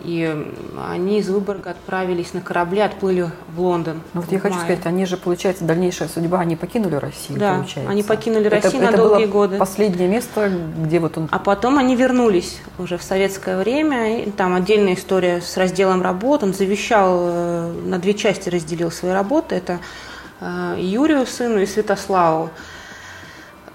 И 0.03 0.45
они 0.89 1.19
из 1.19 1.29
Выборга 1.29 1.69
отправились 1.69 2.33
на 2.33 2.41
корабле, 2.41 2.83
отплыли 2.83 3.29
в 3.55 3.61
Лондон. 3.61 4.01
Ну 4.13 4.21
вот 4.21 4.31
я 4.31 4.39
хочу 4.39 4.55
сказать, 4.55 4.85
они 4.85 5.05
же, 5.05 5.15
получается, 5.15 5.63
дальнейшая 5.63 6.09
судьба, 6.09 6.39
они 6.39 6.55
покинули 6.55 6.95
Россию, 6.95 7.39
да, 7.39 7.53
получается. 7.53 7.91
они 7.91 8.01
покинули 8.03 8.47
Россию 8.47 8.81
это, 8.81 8.91
на 8.91 8.95
это 8.95 8.97
долгие 8.97 9.25
было 9.25 9.31
годы. 9.31 9.57
последнее 9.57 10.09
место, 10.09 10.51
где 10.83 10.99
вот 10.99 11.17
он... 11.17 11.29
А 11.31 11.37
потом 11.37 11.77
они 11.77 11.95
вернулись 11.95 12.59
уже 12.79 12.97
в 12.97 13.03
советское 13.03 13.57
время. 13.57 14.23
И 14.23 14.31
там 14.31 14.55
отдельная 14.55 14.95
история 14.95 15.39
с 15.41 15.55
разделом 15.55 16.01
работ. 16.01 16.43
Он 16.43 16.53
завещал, 16.53 17.19
э, 17.21 17.73
на 17.85 17.99
две 17.99 18.15
части 18.15 18.49
разделил 18.49 18.91
свои 18.91 19.11
работы. 19.11 19.55
Это 19.55 19.79
Юрию, 20.41 21.25
сыну, 21.27 21.59
и 21.59 21.65
Святославу. 21.65 22.49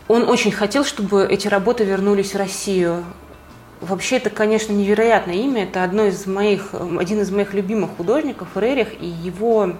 Он 0.09 0.29
очень 0.29 0.53
хотел, 0.53 0.85
чтобы 0.85 1.27
эти 1.27 1.49
работы 1.49 1.85
вернулись 1.85 2.35
в 2.35 2.37
Россию. 2.37 3.05
Вообще, 3.81 4.17
это, 4.17 4.31
конечно, 4.31 4.73
невероятное 4.73 5.35
имя. 5.35 5.65
Это 5.65 5.85
одно 5.85 6.05
из 6.07 6.27
моих, 6.27 6.75
один 6.75 7.21
из 7.21 7.31
моих 7.31 7.55
любимых 7.55 7.91
художников, 7.97 8.49
Рерих, 8.57 9.01
и 9.01 9.07
его... 9.07 9.75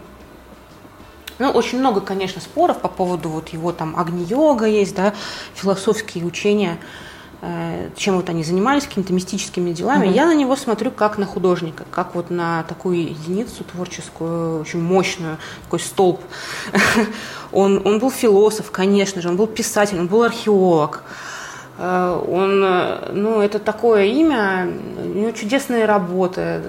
Ну, 1.39 1.51
очень 1.51 1.79
много, 1.81 2.01
конечно, 2.01 2.41
споров 2.41 2.81
по 2.81 2.89
поводу 2.89 3.29
вот 3.29 3.51
его 3.51 3.73
там 3.73 3.95
агни-йога 3.99 4.67
есть, 4.67 4.95
да, 4.95 5.13
философские 5.55 6.25
учения. 6.25 6.79
Э, 7.43 7.91
чем 7.97 8.17
вот 8.17 8.31
они 8.31 8.43
занимались, 8.43 8.85
какими-то 8.85 9.13
мистическими 9.13 9.71
делами. 9.73 10.07
Угу. 10.07 10.15
Я 10.15 10.27
на 10.27 10.35
него 10.35 10.57
смотрю 10.57 10.91
как 10.91 11.19
на 11.19 11.27
художника, 11.27 11.85
как 11.91 12.15
вот 12.15 12.31
на 12.31 12.63
такую 12.63 13.11
единицу 13.11 13.63
творческую, 13.65 14.61
очень 14.63 14.81
мощную, 14.81 15.37
такой 15.65 15.81
столб. 15.81 16.21
он, 17.53 17.83
он 17.87 17.99
был 17.99 18.11
философ, 18.11 18.71
конечно 18.71 19.21
же, 19.21 19.29
он 19.29 19.37
был 19.37 19.47
писатель, 19.47 19.99
он 19.99 20.07
был 20.07 20.23
археолог. 20.23 21.03
Э, 21.79 22.19
он, 22.27 22.63
э, 22.65 23.13
ну, 23.13 23.43
это 23.43 23.59
такое 23.59 24.05
имя, 24.05 24.67
у 24.97 25.19
него 25.19 25.33
чудесные 25.33 25.85
работы, 25.85 26.63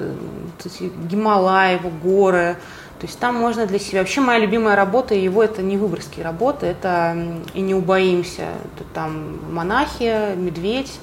Гималай, 1.09 1.75
его 1.75 1.89
горы, 1.89 2.57
то 2.99 3.05
есть 3.05 3.19
там 3.19 3.35
можно 3.35 3.67
для 3.67 3.77
себя... 3.77 3.99
Вообще 3.99 4.21
моя 4.21 4.39
любимая 4.39 4.75
работа 4.75 5.13
его 5.13 5.43
это 5.43 5.61
не 5.61 5.77
выборские 5.77 6.25
работы, 6.25 6.65
это 6.65 7.15
«И 7.53 7.61
не 7.61 7.75
убоимся». 7.75 8.47
Это 8.75 8.83
там 8.93 9.53
монахи, 9.53 10.35
медведь, 10.35 10.99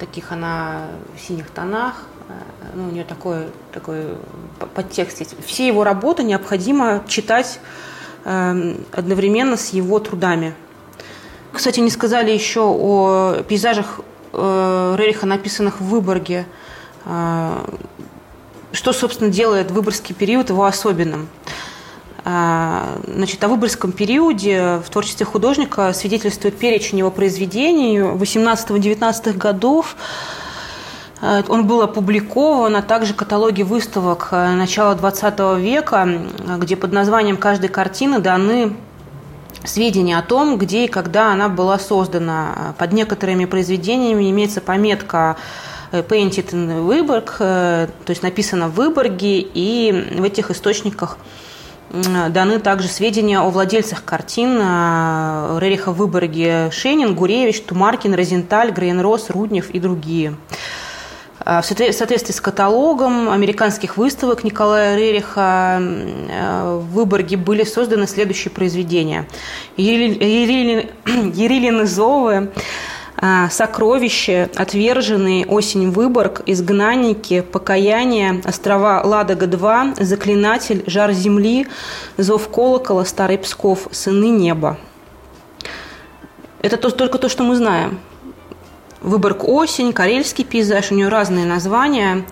таких 0.00 0.32
она 0.32 0.86
в 1.16 1.20
синих 1.20 1.48
тонах. 1.50 2.06
Ну, 2.74 2.88
у 2.88 2.90
нее 2.90 3.04
такой, 3.04 3.46
такой 3.72 4.16
подтекст 4.74 5.20
есть. 5.20 5.34
Все 5.44 5.66
его 5.66 5.84
работы 5.84 6.22
необходимо 6.22 7.02
читать 7.08 7.60
э, 8.24 8.74
одновременно 8.92 9.56
с 9.56 9.70
его 9.70 9.98
трудами. 9.98 10.54
Кстати, 11.52 11.80
не 11.80 11.90
сказали 11.90 12.30
еще 12.30 12.62
о 12.62 13.42
пейзажах 13.48 14.00
э, 14.32 14.94
Рериха, 14.98 15.26
написанных 15.26 15.80
в 15.80 15.84
Выборге. 15.84 16.46
Что, 18.72 18.92
собственно, 18.92 19.30
делает 19.30 19.70
выборгский 19.70 20.14
период 20.14 20.50
его 20.50 20.64
особенным. 20.64 21.28
Значит, 22.22 23.42
о 23.42 23.48
выборгском 23.48 23.92
периоде 23.92 24.80
в 24.84 24.90
творчестве 24.90 25.24
художника 25.26 25.92
свидетельствует 25.92 26.58
перечень 26.58 26.98
его 26.98 27.10
произведений 27.10 27.98
18-19 27.98 29.32
годов. 29.32 29.96
Он 31.48 31.66
был 31.66 31.82
опубликован, 31.82 32.76
а 32.76 32.82
также 32.82 33.14
каталоги 33.14 33.62
выставок 33.62 34.32
начала 34.32 34.94
XX 34.94 35.60
века, 35.60 36.08
где 36.58 36.76
под 36.76 36.92
названием 36.92 37.36
каждой 37.36 37.68
картины 37.68 38.20
даны 38.20 38.76
сведения 39.64 40.16
о 40.16 40.22
том, 40.22 40.58
где 40.58 40.84
и 40.84 40.88
когда 40.88 41.32
она 41.32 41.48
была 41.48 41.78
создана. 41.78 42.74
Под 42.78 42.92
некоторыми 42.92 43.46
произведениями 43.46 44.30
имеется 44.30 44.60
пометка 44.60 45.36
Painted 45.92 46.50
in 46.52 46.82
Выборг, 46.82 47.36
э, 47.40 47.88
то 48.04 48.10
есть 48.10 48.22
написано 48.22 48.68
в 48.68 48.74
Выборге, 48.74 49.40
и 49.40 50.08
в 50.18 50.22
этих 50.22 50.50
источниках 50.50 51.18
даны 51.92 52.60
также 52.60 52.88
сведения 52.88 53.40
о 53.40 53.50
владельцах 53.50 54.04
картин 54.04 54.58
э, 54.60 55.58
Рериха 55.60 55.92
в 55.92 55.96
Выборге 55.96 56.70
Шенин, 56.70 57.14
Гуревич, 57.14 57.62
Тумаркин, 57.62 58.14
Розенталь, 58.14 58.70
Грейнрос, 58.70 59.30
Руднев 59.30 59.70
и 59.70 59.80
другие. 59.80 60.36
А, 61.42 61.62
в 61.62 61.66
соответствии 61.66 62.32
с 62.32 62.40
каталогом 62.40 63.30
американских 63.30 63.96
выставок 63.96 64.44
Николая 64.44 64.96
Рериха 64.96 65.78
э, 65.80 66.78
в 66.80 66.92
Выборге 66.92 67.36
были 67.38 67.64
созданы 67.64 68.06
следующие 68.06 68.52
произведения. 68.52 69.26
Ерилины 69.76 70.86
Зовы, 71.86 72.32
э, 72.32 72.48
«Сокровище», 73.50 74.48
«Отверженный», 74.56 75.44
«Осень 75.46 75.90
Выборг», 75.90 76.42
«Изгнанники», 76.46 77.42
«Покаяние», 77.42 78.40
«Острова 78.46 79.02
Ладога-2», 79.04 80.02
«Заклинатель», 80.02 80.82
«Жар 80.86 81.12
земли», 81.12 81.66
«Зов 82.16 82.48
колокола», 82.48 83.04
«Старый 83.04 83.36
Псков», 83.36 83.88
«Сыны 83.90 84.30
неба». 84.30 84.78
Это 86.62 86.76
только 86.76 87.18
то, 87.18 87.28
что 87.28 87.42
мы 87.44 87.56
знаем– 87.56 87.98
Выборг 89.02 89.48
осень, 89.48 89.94
карельский 89.94 90.44
пейзаж, 90.44 90.92
у 90.92 90.94
нее 90.94 91.08
разные 91.08 91.46
названия. 91.46 92.26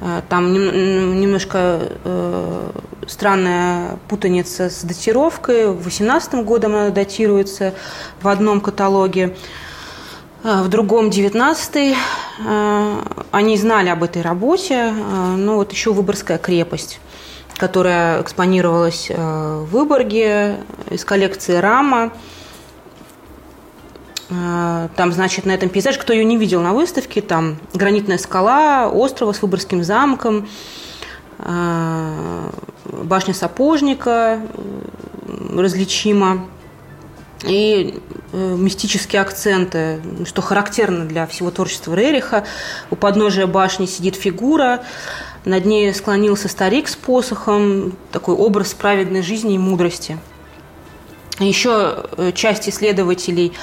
Э, 0.00 0.22
там 0.28 0.52
немножко 0.52 1.82
э, 2.04 2.70
странная 3.06 3.98
путаница 4.08 4.70
с 4.70 4.82
датировкой. 4.82 5.68
В 5.68 5.84
18 5.84 6.44
годом 6.44 6.74
она 6.74 6.90
датируется 6.90 7.74
в 8.22 8.26
одном 8.26 8.60
каталоге, 8.60 9.36
в 10.42 10.68
другом 10.68 11.10
19 11.10 11.96
Они 13.30 13.56
знали 13.56 13.88
об 13.88 14.02
этой 14.02 14.22
работе. 14.22 14.92
Ну 15.36 15.56
вот 15.56 15.72
еще 15.72 15.92
Выборгская 15.92 16.38
крепость 16.38 17.00
которая 17.56 18.22
экспонировалась 18.22 19.10
в 19.10 19.66
Выборге 19.66 20.60
из 20.88 21.04
коллекции 21.04 21.56
Рама. 21.56 22.10
А, 24.30 24.88
там, 24.96 25.12
значит, 25.12 25.44
на 25.44 25.52
этом 25.52 25.68
пейзаже, 25.68 25.98
кто 25.98 26.12
ее 26.12 26.24
не 26.24 26.36
видел 26.36 26.62
на 26.62 26.72
выставке, 26.72 27.20
там 27.20 27.58
гранитная 27.74 28.18
скала, 28.18 28.88
острова 28.88 29.32
с 29.32 29.42
Выборгским 29.42 29.82
замком, 29.82 30.48
а, 31.38 32.50
башня 32.84 33.34
сапожника 33.34 34.40
различима 35.52 36.46
и 37.44 37.98
э, 38.32 38.56
мистические 38.58 39.22
акценты, 39.22 40.00
что 40.26 40.42
характерно 40.42 41.04
для 41.04 41.26
всего 41.26 41.50
творчества 41.50 41.94
Рериха. 41.94 42.44
У 42.90 42.96
подножия 42.96 43.46
башни 43.46 43.86
сидит 43.86 44.16
фигура, 44.16 44.82
над 45.44 45.64
ней 45.64 45.92
склонился 45.94 46.48
старик 46.48 46.88
с 46.88 46.96
посохом, 46.96 47.96
такой 48.12 48.34
образ 48.34 48.74
праведной 48.74 49.22
жизни 49.22 49.54
и 49.54 49.58
мудрости. 49.58 50.18
Еще 51.38 52.04
э, 52.16 52.32
часть 52.32 52.68
исследователей– 52.68 53.52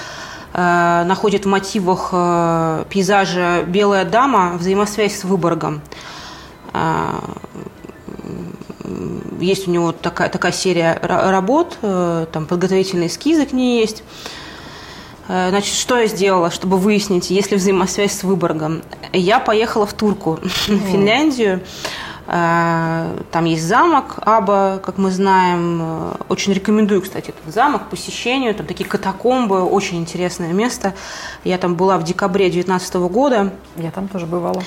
Э, 0.54 1.04
находит 1.06 1.46
в 1.46 1.48
мотивах 1.48 2.10
э, 2.12 2.86
пейзажа 2.90 3.64
«Белая 3.68 4.06
дама» 4.06 4.58
взаимосвязь 4.58 5.20
с 5.20 5.24
Выборгом. 5.24 5.82
Э, 8.88 9.20
есть 9.40 9.68
у 9.68 9.72
него 9.72 9.92
такая, 9.92 10.30
такая 10.30 10.52
серия 10.52 11.00
работ, 11.02 11.78
там 11.82 12.46
подготовительные 12.46 13.08
эскизы 13.08 13.46
к 13.46 13.54
ней 13.54 13.82
есть. 13.82 14.04
Значит, 15.28 15.76
что 15.76 16.00
я 16.00 16.08
сделала, 16.08 16.50
чтобы 16.52 16.78
выяснить, 16.78 17.30
есть 17.30 17.52
ли 17.52 17.58
взаимосвязь 17.58 18.14
с 18.14 18.24
Выборгом? 18.24 18.82
Я 19.12 19.40
поехала 19.40 19.86
в 19.86 19.92
Турку, 19.92 20.40
в 20.42 20.48
Финляндию. 20.92 21.62
Э, 22.28 23.18
там 23.32 23.46
есть 23.46 23.64
замок 23.64 24.16
Аба, 24.22 24.82
как 24.84 24.98
мы 24.98 25.12
знаем. 25.12 25.80
Э, 25.82 26.12
очень 26.30 26.54
рекомендую, 26.54 27.02
кстати, 27.02 27.30
этот 27.30 27.54
замок 27.54 27.86
к 27.86 27.90
посещению. 27.90 28.54
Там 28.54 28.66
такие 28.66 28.88
катакомбы, 28.88 29.64
очень 29.64 29.98
интересное 29.98 30.52
место. 30.52 30.94
Я 31.44 31.58
там 31.58 31.76
была 31.76 31.98
в 31.98 32.04
декабре 32.04 32.46
2019 32.46 32.96
года. 32.96 33.54
Я 33.78 33.92
там 33.92 34.08
тоже 34.10 34.26
бывала. 34.26 34.62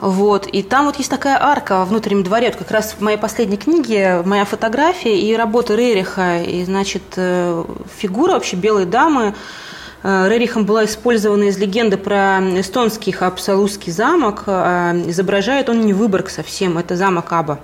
Вот. 0.00 0.46
И 0.46 0.62
там 0.62 0.86
вот 0.86 0.96
есть 0.96 1.10
такая 1.10 1.42
арка 1.42 1.78
во 1.78 1.84
внутреннем 1.86 2.22
дворе. 2.22 2.48
Вот 2.48 2.56
как 2.56 2.70
раз 2.70 2.92
в 2.92 3.00
моей 3.00 3.16
последней 3.16 3.56
книге 3.56 4.22
моя 4.24 4.44
фотография 4.44 5.18
и 5.18 5.34
работа 5.34 5.74
Рериха. 5.74 6.42
И, 6.42 6.64
значит, 6.64 7.02
э, 7.16 7.64
фигура 7.98 8.32
вообще 8.32 8.56
белой 8.56 8.84
дамы– 8.84 9.34
Рерихом 10.06 10.64
была 10.64 10.84
использована 10.84 11.44
из 11.44 11.58
легенды 11.58 11.96
про 11.96 12.38
эстонский 12.60 13.10
Хапсалузский 13.10 13.90
замок. 13.90 14.44
А 14.46 14.94
изображает 15.08 15.68
он 15.68 15.80
не 15.80 15.92
Выборг 15.92 16.30
совсем, 16.30 16.78
это 16.78 16.94
замок 16.94 17.32
Аба. 17.32 17.58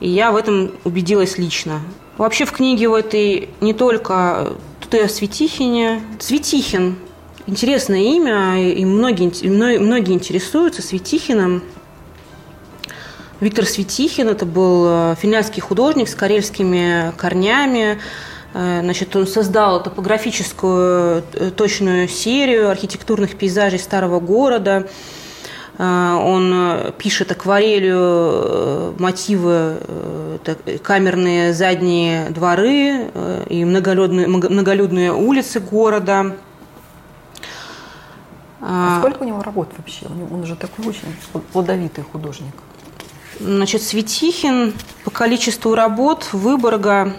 И 0.00 0.08
я 0.08 0.32
в 0.32 0.36
этом 0.36 0.72
убедилась 0.82 1.38
лично. 1.38 1.80
Вообще 2.18 2.44
в 2.44 2.50
книге 2.50 2.88
в 2.88 2.94
этой 2.94 3.50
не 3.60 3.72
только 3.72 4.54
тут 4.80 4.94
и 4.94 4.98
о 4.98 5.08
Светихине. 5.08 6.00
Светихин– 6.18 6.96
интересное 7.46 8.00
имя, 8.00 8.60
и 8.72 8.84
многие, 8.84 9.30
многие 9.78 10.14
интересуются 10.14 10.82
Светихиным. 10.82 11.62
Виктор 13.38 13.64
Светихин– 13.64 14.28
это 14.30 14.44
был 14.44 14.86
э, 14.86 15.14
финляндский 15.20 15.60
художник 15.60 16.08
с 16.08 16.14
карельскими 16.16 17.12
корнями, 17.16 17.98
Э, 17.98 18.00
значит, 18.54 19.16
он 19.16 19.26
создал 19.26 19.82
топографическую 19.82 21.24
э, 21.32 21.50
точную 21.50 22.06
серию 22.06 22.70
архитектурных 22.70 23.36
пейзажей 23.36 23.80
старого 23.80 24.20
города. 24.20 24.86
Э, 25.76 26.14
он 26.14 26.92
пишет 26.96 27.32
акварелью 27.32 28.94
мотивы, 29.00 29.78
камерные 30.84 31.52
задние 31.52 32.30
дворы 32.30 33.10
и 33.48 33.64
многолюдные, 33.64 34.28
многолюдные 34.28 35.12
улицы 35.12 35.58
города. 35.58 36.36
А 38.60 38.98
сколько 39.00 39.24
у 39.24 39.26
него 39.26 39.42
работ 39.42 39.68
вообще? 39.76 40.06
Он 40.30 40.46
же 40.46 40.54
такой 40.54 40.86
очень 40.86 41.08
плодовитый 41.52 42.04
художник. 42.04 42.54
Значит, 43.40 43.82
Светихин 43.82 44.74
по 45.02 45.10
количеству 45.10 45.74
работ 45.74 46.28
Выборга 46.32 47.14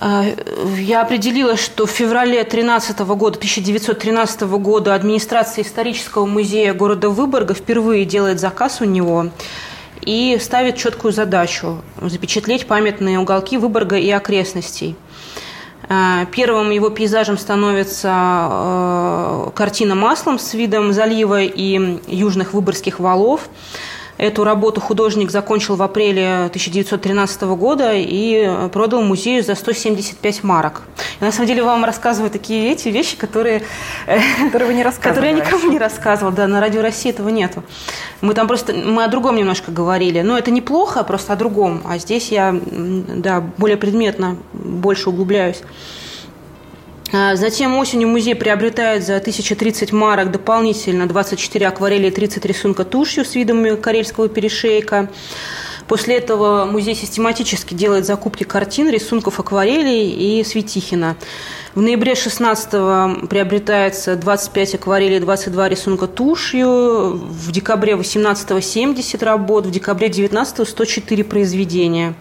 я 0.00 1.02
определила, 1.02 1.56
что 1.56 1.86
в 1.86 1.90
феврале 1.90 2.44
13 2.44 2.98
года, 3.00 3.36
1913 3.36 4.42
года 4.42 4.94
администрация 4.94 5.64
исторического 5.64 6.24
музея 6.24 6.72
города 6.72 7.10
Выборга 7.10 7.54
впервые 7.54 8.04
делает 8.04 8.38
заказ 8.38 8.80
у 8.80 8.84
него 8.84 9.30
и 10.02 10.38
ставит 10.40 10.76
четкую 10.76 11.12
задачу– 11.12 11.82
запечатлеть 12.00 12.66
памятные 12.66 13.18
уголки 13.18 13.58
Выборга 13.58 13.96
и 13.96 14.08
окрестностей. 14.10 14.94
А, 15.88 16.26
первым 16.26 16.70
его 16.70 16.90
пейзажем 16.90 17.36
становится 17.36 18.10
а, 18.12 19.52
картина 19.56 19.96
маслом 19.96 20.38
с 20.38 20.54
видом 20.54 20.92
залива 20.92 21.42
и 21.42 21.98
южных 22.06 22.52
выборгских 22.52 23.00
валов– 23.00 23.48
Эту 24.18 24.42
работу 24.42 24.80
художник 24.80 25.30
закончил 25.30 25.76
в 25.76 25.82
апреле 25.82 26.46
1913 26.46 27.42
года 27.42 27.92
и 27.94 28.68
продал 28.72 29.00
музею 29.02 29.44
за 29.44 29.54
175 29.54 30.42
марок. 30.42 30.82
Я, 31.20 31.26
на 31.26 31.32
самом 31.32 31.46
деле 31.46 31.62
вам 31.62 31.84
рассказываю 31.84 32.28
такие 32.28 32.72
эти 32.72 32.88
вещи, 32.88 33.16
которые, 33.16 33.62
э, 34.08 34.18
которые 34.46 34.66
вы 34.66 34.74
не. 34.74 34.82
Которые 34.82 35.30
я 35.30 35.36
никому 35.36 35.70
не 35.70 35.78
рассказывала. 35.78 36.34
Да, 36.34 36.48
на 36.48 36.60
радио 36.60 36.82
России 36.82 37.10
этого 37.10 37.28
нету. 37.28 37.62
Мы 38.20 38.34
там 38.34 38.48
просто 38.48 38.72
мы 38.72 39.04
о 39.04 39.08
другом 39.08 39.36
немножко 39.36 39.70
говорили. 39.70 40.20
Но 40.22 40.36
это 40.36 40.50
неплохо, 40.50 41.04
просто 41.04 41.34
о 41.34 41.36
другом. 41.36 41.82
А 41.84 41.98
здесь 41.98 42.32
я 42.32 42.58
да, 42.60 43.40
более 43.56 43.76
предметно 43.76 44.36
больше 44.52 45.10
углубляюсь. 45.10 45.62
А, 47.10 47.36
затем 47.36 47.76
осенью 47.76 48.08
музей 48.08 48.34
приобретает 48.34 49.04
за 49.04 49.16
1030 49.16 49.92
марок 49.92 50.30
дополнительно 50.30 51.06
24 51.06 51.66
акварели 51.66 52.08
и 52.08 52.10
30 52.10 52.44
рисунка 52.44 52.84
тушью 52.84 53.24
с 53.24 53.34
видами 53.34 53.76
карельского 53.76 54.28
перешейка. 54.28 55.08
После 55.86 56.18
этого 56.18 56.66
музей 56.66 56.94
систематически 56.94 57.72
делает 57.72 58.04
закупки 58.04 58.44
картин, 58.44 58.90
рисунков 58.90 59.40
акварелей 59.40 60.10
и 60.10 60.44
Светихина. 60.44 61.16
В 61.74 61.80
ноябре 61.80 62.14
16 62.14 63.28
приобретается 63.28 64.16
25 64.16 64.74
акварелей, 64.74 65.18
22 65.18 65.68
рисунка 65.70 66.06
тушью. 66.06 67.12
В 67.12 67.50
декабре 67.52 67.96
18 67.96 68.62
70 68.62 69.22
работ, 69.22 69.64
в 69.64 69.70
декабре 69.70 70.10
19 70.10 70.68
104 70.68 71.24
произведения. 71.24 72.14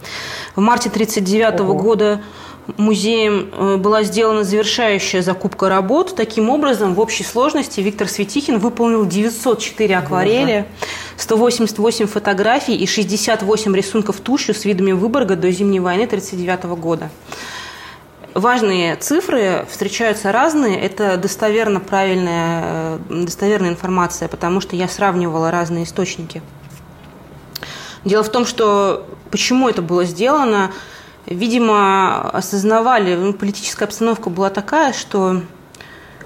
В 0.55 0.61
марте 0.61 0.87
1939 0.87 1.59
года 1.81 2.21
музеем 2.75 3.49
э, 3.51 3.77
была 3.77 4.03
сделана 4.03 4.43
завершающая 4.43 5.21
закупка 5.21 5.69
работ. 5.69 6.15
Таким 6.15 6.49
образом, 6.49 6.93
в 6.93 6.99
общей 6.99 7.23
сложности 7.23 7.79
Виктор 7.79 8.07
Светихин 8.07 8.59
выполнил 8.59 9.05
904 9.05 9.97
акварели, 9.97 10.67
188 11.15 12.07
фотографий 12.07 12.75
и 12.75 12.85
68 12.85 13.75
рисунков 13.75 14.19
тушью 14.19 14.53
с 14.53 14.65
видами 14.65 14.91
Выборга 14.91 15.35
до 15.35 15.49
Зимней 15.51 15.79
войны 15.79 16.03
1939 16.03 16.79
года. 16.79 17.09
Важные 18.33 18.95
цифры 18.97 19.65
встречаются 19.71 20.31
разные. 20.31 20.79
Это 20.79 21.17
достоверно 21.17 21.79
правильная, 21.79 22.63
э, 22.63 23.23
достоверная 23.23 23.69
информация, 23.69 24.27
потому 24.27 24.59
что 24.59 24.75
я 24.75 24.87
сравнивала 24.87 25.51
разные 25.51 25.85
источники. 25.85 26.41
Дело 28.03 28.23
в 28.23 28.29
том, 28.29 28.45
что 28.45 29.07
почему 29.31 29.69
это 29.69 29.81
было 29.81 30.03
сделано– 30.03 30.71
видимо, 31.27 32.29
осознавали, 32.29 33.15
ну, 33.15 33.33
политическая 33.33 33.85
обстановка 33.85 34.29
была 34.29 34.49
такая, 34.49 34.93
что 34.93 35.41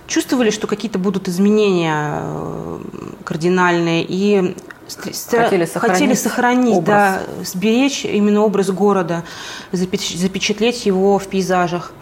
чувствовали, 0.07 0.51
что 0.51 0.67
какие-то 0.67 0.99
будут 0.99 1.27
изменения 1.27 2.19
э, 2.21 2.79
кардинальные, 3.23 4.05
и 4.07 4.55
хотели 4.87 5.65
сохранить, 5.65 5.93
хотели 5.93 6.13
сохранить 6.13 6.83
да, 6.83 7.21
сберечь 7.43 8.05
именно 8.05 8.41
образ 8.41 8.69
города, 8.71 9.23
запечатлеть 9.71 10.85
его 10.85 11.17
в 11.17 11.27
пейзажах. 11.27 11.93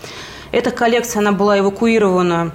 Эта 0.52 0.72
коллекция, 0.72 1.20
она 1.20 1.32
была 1.32 1.60
эвакуирована 1.60 2.52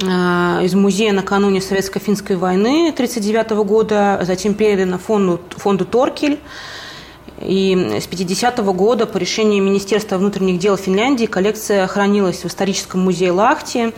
э, 0.00 0.06
из 0.06 0.74
музея 0.74 1.12
накануне 1.12 1.60
Советско-финской 1.60 2.36
войны 2.36 2.90
1939 2.90 3.66
года, 3.66 4.20
затем 4.22 4.54
передана 4.54 4.98
фонду, 4.98 5.40
фонду 5.56 5.84
Торкель. 5.84 6.38
И 7.40 7.98
с 8.00 8.06
50 8.06 8.58
-го 8.58 8.74
года 8.74 9.06
по 9.06 9.16
решению 9.16 9.62
Министерства 9.62 10.18
внутренних 10.18 10.58
дел 10.58 10.76
Финляндии 10.76 11.26
коллекция 11.26 11.86
хранилась 11.86 12.44
в 12.44 12.46
историческом 12.46 13.00
музее 13.00 13.32
Лахти. 13.32 13.92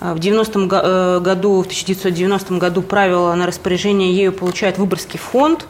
В 0.00 0.18
90 0.20 0.60
э, 0.60 1.20
году, 1.20 1.62
в 1.62 1.66
1990 1.66 2.54
году 2.58 2.82
правила 2.82 3.34
на 3.34 3.46
распоряжение 3.46 4.12
ею 4.12 4.32
получает 4.32 4.78
Выборгский 4.78 5.18
фонд, 5.18 5.66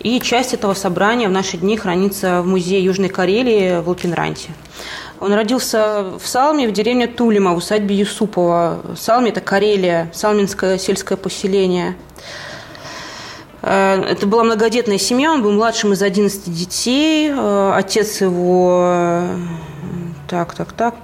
и 0.00 0.20
часть 0.20 0.52
этого 0.52 0.74
собрания 0.74 1.28
в 1.28 1.32
наши 1.32 1.56
дни 1.56 1.78
хранится 1.78 2.42
в 2.42 2.46
музее 2.46 2.84
Южной 2.84 3.08
Карелии 3.08 3.80
в 3.80 3.88
Лапинранте. 3.88 4.50
Он 5.18 5.32
родился 5.32 6.12
в 6.22 6.26
Салме, 6.26 6.68
в 6.68 6.72
деревне 6.72 7.06
Тулима, 7.06 7.54
в 7.54 7.56
усадьбе 7.56 7.94
Юсупова. 7.94 8.80
Салме– 8.98 9.30
это 9.30 9.40
Карелия, 9.40 10.10
салминское 10.14 10.76
сельское 10.76 11.16
поселение– 11.16 11.96
это 13.62 14.26
была 14.26 14.44
многодетная 14.44 14.98
семья, 14.98 15.32
он 15.32 15.42
был 15.42 15.52
младшим 15.52 15.92
из 15.92 16.02
11 16.02 16.52
детей. 16.52 17.30
Э, 17.30 17.72
отец 17.74 18.20
его... 18.20 19.26
Так, 20.28 20.54
так, 20.54 20.72
так. 20.72 20.94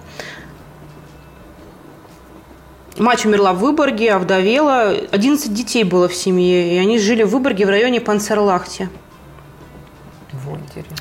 Мать 2.97 3.27
умерла 3.27 3.53
в 3.53 3.59
Выборге, 3.59 4.13
овдовела. 4.13 4.89
11 5.11 5.53
детей 5.53 5.85
было 5.85 6.09
в 6.09 6.15
семье, 6.15 6.75
и 6.75 6.79
они 6.79 6.99
жили 6.99 7.25
в 7.25 7.31
Выборге 7.31 7.67
в 7.67 7.69
районе 7.69 8.01
Панцерлахте. 8.01 8.89
Вот 10.33 10.59
интересно. 10.61 10.97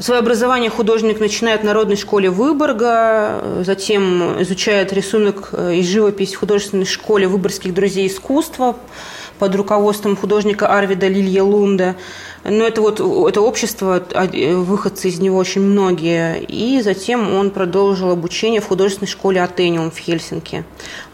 Свое 0.00 0.20
образование 0.20 0.70
художник 0.70 1.20
начинает 1.20 1.60
в 1.60 1.64
Народной 1.64 1.96
школе 1.96 2.30
Выборга, 2.30 3.62
затем 3.64 4.42
изучает 4.42 4.94
рисунок 4.94 5.52
и 5.52 5.82
живопись 5.82 6.34
в 6.34 6.38
художественной 6.38 6.86
школе 6.86 7.28
Выборгских 7.28 7.74
друзей 7.74 8.08
искусства 8.08 8.76
под 9.40 9.54
руководством 9.54 10.16
художника 10.16 10.68
Арвида 10.68 11.08
Лилья 11.08 11.42
Лунда. 11.42 11.96
Но 12.44 12.62
это 12.62 12.82
вот 12.82 13.00
это 13.00 13.40
общество, 13.40 14.02
а, 14.12 14.26
выходцы 14.26 15.08
из 15.08 15.18
него 15.18 15.38
очень 15.38 15.62
многие. 15.62 16.42
И 16.42 16.82
затем 16.82 17.34
он 17.34 17.50
продолжил 17.50 18.10
обучение 18.10 18.60
в 18.60 18.66
художественной 18.66 19.08
школе 19.08 19.42
Атениум 19.42 19.90
в 19.90 19.96
Хельсинки. 19.96 20.64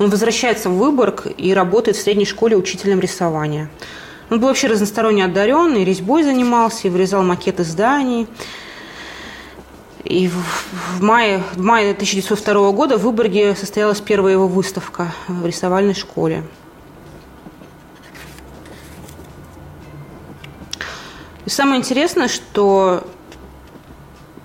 Он 0.01 0.11
возвращается 0.11 0.69
в 0.69 0.77
Выборг 0.77 1.29
и 1.39 1.55
работает 1.55 1.97
в 1.97 2.03
средней 2.03 2.27
школе 2.27 2.57
учителем 2.57 2.99
рисования. 2.99 3.71
Он 4.29 4.41
был 4.41 4.49
вообще 4.49 4.67
разносторонне 4.67 5.25
одарен, 5.25 5.77
и 5.77 5.85
резьбой 5.85 6.25
занимался, 6.25 6.89
и 6.89 6.91
вырезал 6.91 7.23
макеты 7.23 7.63
зданий. 7.63 8.27
И 10.03 10.29
в 10.29 11.01
мае, 11.01 11.45
в 11.55 11.63
мае 11.63 11.93
1902 11.93 12.73
года 12.73 12.99
в 12.99 13.03
Выборге 13.03 13.55
состоялась 13.55 14.01
первая 14.01 14.33
его 14.33 14.49
выставка 14.49 15.13
в 15.29 15.47
рисовальной 15.47 15.95
школе. 15.95 16.43
И 21.47 21.51
самое 21.51 21.79
интересное, 21.79 22.29
что 22.29 23.05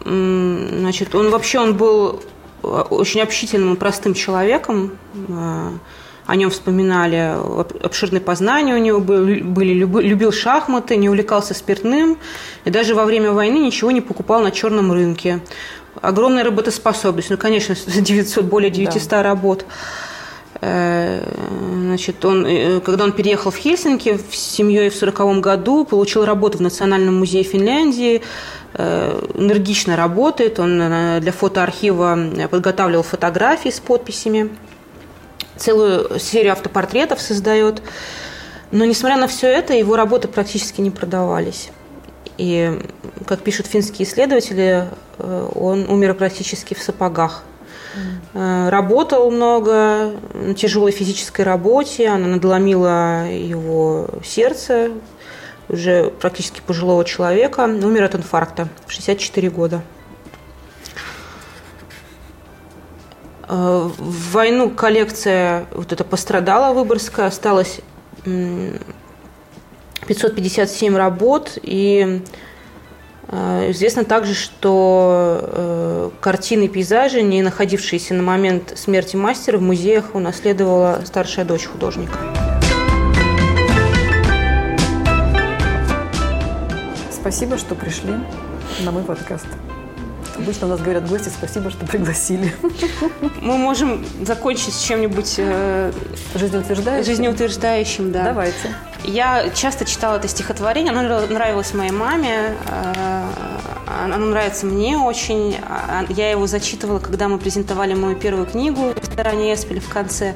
значит, 0.03 1.13
он 1.13 1.29
вообще 1.29 1.59
он 1.59 1.75
был 1.75 2.21
э, 2.63 2.67
очень 2.67 3.21
общительным 3.21 3.73
и 3.73 3.77
простым 3.77 4.13
человеком. 4.13 4.97
Э, 5.27 5.71
о 6.27 6.35
нем 6.35 6.49
вспоминали, 6.49 7.35
обширные 7.83 8.21
познания 8.21 8.75
у 8.75 8.77
него 8.77 8.99
были, 8.99 9.73
любил 9.73 10.31
шахматы, 10.31 10.95
не 10.95 11.09
увлекался 11.09 11.53
спиртным, 11.53 12.17
и 12.63 12.69
даже 12.69 12.95
во 12.95 13.05
время 13.05 13.31
войны 13.31 13.57
ничего 13.57 13.91
не 13.91 14.01
покупал 14.01 14.41
на 14.41 14.51
черном 14.51 14.93
рынке. 14.93 15.41
Огромная 15.99 16.43
работоспособность, 16.45 17.31
ну, 17.31 17.37
конечно, 17.37 17.75
900, 17.75 18.45
более 18.45 18.69
900 18.69 19.09
да. 19.09 19.23
работ. 19.23 19.65
Э, 20.59 21.23
значит, 21.85 22.23
он, 22.25 22.45
э, 22.45 22.81
когда 22.81 23.05
он 23.05 23.13
переехал 23.13 23.51
в 23.51 23.55
Хельсинки 23.55 24.17
с 24.31 24.35
семьей 24.35 24.89
в 24.89 24.95
1940 24.95 25.39
году, 25.39 25.85
получил 25.85 26.25
работу 26.25 26.57
в 26.57 26.61
Национальном 26.61 27.19
музее 27.19 27.43
Финляндии, 27.43 28.21
э, 28.73 29.27
энергично 29.35 29.95
работает, 29.95 30.59
он 30.59 30.77
для 31.21 31.31
фотоархива 31.31 32.17
подготавливал 32.49 33.03
фотографии 33.03 33.69
с 33.69 33.79
подписями, 33.79 34.49
целую 35.55 36.19
серию 36.19 36.51
автопортретов 36.51 37.21
создает. 37.21 37.81
Но, 38.71 38.85
несмотря 38.85 39.17
на 39.17 39.27
все 39.27 39.47
это, 39.47 39.73
его 39.73 39.95
работы 39.95 40.27
практически 40.27 40.81
не 40.81 40.91
продавались. 40.91 41.69
И, 42.37 42.79
как 43.25 43.41
пишут 43.41 43.67
финские 43.67 44.07
исследователи, 44.07 44.87
он 45.19 45.89
умер 45.89 46.13
практически 46.13 46.73
в 46.73 46.81
сапогах. 46.81 47.43
Э, 48.33 48.69
работал 48.69 49.29
много, 49.31 50.13
на 50.33 50.53
тяжелой 50.53 50.91
физической 50.91 51.41
работе, 51.41 52.07
она 52.07 52.27
надломила 52.27 53.27
его 53.29 54.07
сердце, 54.23 54.91
уже 55.69 56.11
практически 56.19 56.61
пожилого 56.65 57.05
человека, 57.05 57.61
умер 57.61 58.03
от 58.03 58.15
инфаркта. 58.15 58.67
В 58.85 58.91
64 58.91 59.49
года. 59.49 59.81
Э, 63.47 63.89
в 63.97 64.31
войну 64.31 64.69
коллекция 64.69 65.65
вот 65.71 65.91
эта 65.91 66.03
пострадала 66.03 66.73
Выборгская, 66.73 67.25
осталось 67.27 67.81
557 68.23 70.95
работ, 70.95 71.57
и 71.61 72.21
известно 73.31 74.03
также, 74.03 74.33
что 74.33 75.39
э, 75.41 76.09
картины 76.19 76.65
и 76.65 76.67
пейзажи, 76.67 77.21
не 77.21 77.41
находившиеся 77.41 78.13
на 78.13 78.23
момент 78.23 78.73
смерти 78.77 79.15
мастера, 79.15 79.57
в 79.57 79.61
музеях 79.61 80.13
унаследовала 80.13 81.01
старшая 81.05 81.45
дочь 81.45 81.65
художника. 81.65 82.17
Спасибо, 87.11 87.57
что 87.57 87.75
пришли 87.75 88.13
на 88.83 88.91
мой 88.91 89.03
подкаст. 89.03 89.47
Обычно 90.41 90.65
у 90.65 90.69
нас 90.71 90.81
говорят 90.81 91.07
гости, 91.07 91.29
спасибо, 91.29 91.69
что 91.69 91.85
пригласили. 91.85 92.51
Мы 93.41 93.57
можем 93.57 94.03
закончить 94.25 94.73
с 94.73 94.81
чем-нибудь 94.83 95.35
э, 95.37 95.91
жизнеутверждающим. 96.33 97.05
Жизнеутверждающим, 97.05 98.11
да. 98.11 98.23
Давайте. 98.23 98.73
Я 99.03 99.49
часто 99.53 99.85
читала 99.85 100.15
это 100.15 100.27
стихотворение, 100.27 100.91
оно 100.93 101.27
нравилось 101.27 101.75
моей 101.75 101.91
маме, 101.91 102.55
э, 102.67 103.25
оно 104.03 104.17
нравится 104.17 104.65
мне 104.65 104.97
очень. 104.97 105.57
А, 105.61 106.05
я 106.09 106.31
его 106.31 106.47
зачитывала, 106.47 106.97
когда 106.97 107.27
мы 107.27 107.37
презентовали 107.37 107.93
мою 107.93 108.15
первую 108.15 108.47
книгу 108.47 108.93
в 108.93 108.97
ресторане 108.97 109.53
Эспель 109.53 109.79
в 109.79 109.89
конце. 109.89 110.33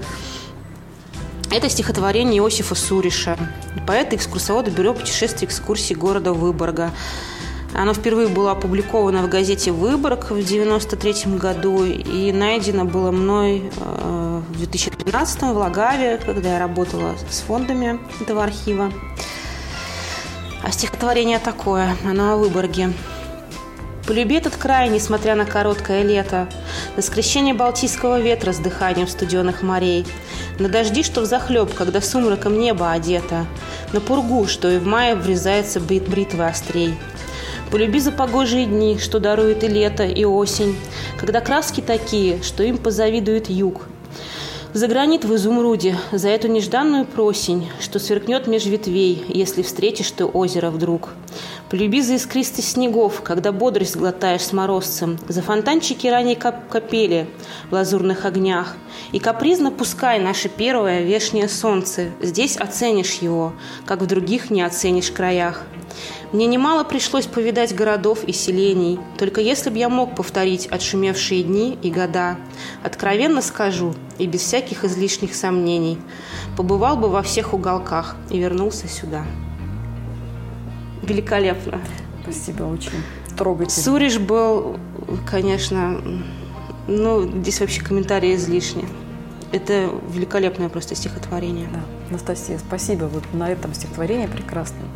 Это 1.51 1.68
стихотворение 1.68 2.39
Иосифа 2.39 2.76
Суриша, 2.76 3.38
поэта 3.88 4.16
экскурсовода 4.16 4.70
Бюро 4.70 4.93
путешествий 4.93 5.47
и 5.47 5.49
экскурсий 5.49 5.95
города 5.95 6.32
Выборга. 6.34 6.91
Оно 7.78 7.93
впервые 7.93 8.30
было 8.30 8.51
опубликовано 8.51 9.21
в 9.21 9.30
газете 9.30 9.71
«Выборг» 9.73 10.30
в 10.30 10.32
1993 10.32 11.36
году 11.36 11.84
и 11.84 12.32
найдено 12.32 12.86
было 12.86 13.11
мной 13.11 13.69
э, 13.78 14.41
в 14.49 14.57
2012 14.57 15.41
в 15.41 15.57
Лагаве, 15.57 16.17
когда 16.26 16.53
я 16.53 16.59
работала 16.59 17.15
с 17.30 17.41
фондами 17.41 17.99
этого 18.21 18.43
архива. 18.43 18.91
А 20.63 20.71
стихотворение 20.71 21.38
такое, 21.38 21.97
оно 22.05 22.34
о 22.34 22.38
Выборге. 22.38 22.93
Полюби 24.07 24.36
этот 24.36 24.55
край, 24.55 24.88
несмотря 24.88 25.36
на 25.36 25.45
короткое 25.45 26.03
лето, 26.03 26.47
На 26.95 27.01
скрещение 27.01 27.53
балтийского 27.53 28.21
ветра 28.21 28.53
с 28.53 28.57
дыханием 28.57 29.07
студенных 29.07 29.63
морей, 29.63 30.05
На 30.59 30.69
дожди, 30.69 31.03
что 31.03 31.21
взахлеб, 31.21 31.73
когда 31.73 31.99
сумраком 31.99 32.57
небо 32.57 32.91
одето, 32.91 33.45
На 33.91 33.99
пургу, 33.99 34.47
что 34.47 34.71
и 34.71 34.78
в 34.78 34.86
мае 34.86 35.15
врезается 35.15 35.82
брит 35.82 36.07
бритвы 36.07 36.45
острей. 36.45 36.95
Полюби 37.76 37.99
за 37.99 38.13
погожие 38.13 38.67
дни, 38.67 38.97
что 38.99 39.19
дарует 39.19 39.61
и 39.65 39.67
лето, 39.67 40.05
и 40.05 40.23
осень, 40.23 40.78
Когда 41.19 41.41
краски 41.41 41.82
такие, 41.82 42.41
что 42.41 42.63
им 42.63 42.78
позавидует 42.78 43.49
юг, 43.49 43.89
Загранит 44.71 45.26
в 45.26 45.36
изумруде 45.36 45.97
за 46.13 46.30
эту 46.30 46.47
нежданную 46.47 47.03
просень, 47.03 47.67
Что 47.82 47.99
сверкнет 47.99 48.47
меж 48.47 48.65
ветвей, 48.65 49.26
если 49.28 49.61
встретишь 49.61 50.09
ты 50.11 50.23
озеро 50.23 50.69
вдруг. 50.69 51.09
Полюби 51.69 52.01
за 52.01 52.13
искристость 52.13 52.71
снегов, 52.71 53.21
когда 53.21 53.51
бодрость 53.51 53.97
глотаешь 53.97 54.43
с 54.43 54.53
морозцем, 54.53 55.19
За 55.28 55.41
фонтанчики 55.41 56.07
ранней 56.07 56.36
кап 56.36 56.69
капели 56.69 57.28
в 57.69 57.73
лазурных 57.73 58.23
огнях. 58.23 58.78
И 59.11 59.19
капризно 59.19 59.69
пускай 59.69 60.21
наше 60.21 60.47
первое 60.47 61.01
вешнее 61.01 61.49
солнце, 61.49 62.11
Здесь 62.21 62.55
оценишь 62.55 63.15
его, 63.15 63.51
как 63.86 64.01
в 64.01 64.05
других 64.05 64.49
не 64.49 64.61
оценишь 64.61 65.11
краях. 65.11 65.65
Мне 66.36 66.48
немало 66.48 66.84
пришлось 66.84 67.28
повидать 67.28 67.74
городов 67.74 68.26
и 68.26 68.34
селений, 68.34 69.00
только 69.18 69.40
если 69.40 69.70
б 69.70 69.80
я 69.80 69.88
мог 69.88 70.18
повторить 70.18 70.68
отшумевшие 70.68 71.44
дни 71.44 71.80
и 71.82 71.90
года, 71.90 72.36
откровенно 72.84 73.42
скажу 73.42 73.96
и 74.18 74.28
без 74.28 74.42
всяких 74.42 74.84
излишних 74.84 75.34
сомнений, 75.34 75.98
побывал 76.58 76.98
бы 76.98 77.08
во 77.08 77.22
всех 77.22 77.54
уголках 77.54 78.18
и 78.30 78.38
вернулся 78.38 78.90
сюда. 78.90 79.24
Великолепно. 81.04 81.80
Спасибо, 82.24 82.64
очень 82.64 83.02
трогательно. 83.38 83.82
Суриш 83.82 84.18
был, 84.18 84.76
конечно, 85.26 86.02
ну, 86.90 87.26
здесь 87.40 87.62
вообще 87.62 87.82
комментарии 87.82 88.36
излишни. 88.36 88.86
Это 89.54 89.90
великолепное 90.10 90.68
просто 90.68 90.96
стихотворение. 90.96 91.70
Да. 91.72 91.80
Анастасия, 92.10 92.58
спасибо. 92.58 93.06
Вот 93.06 93.24
на 93.32 93.50
этом 93.50 93.74
стихотворении 93.74 94.28
прекрасном 94.28 94.90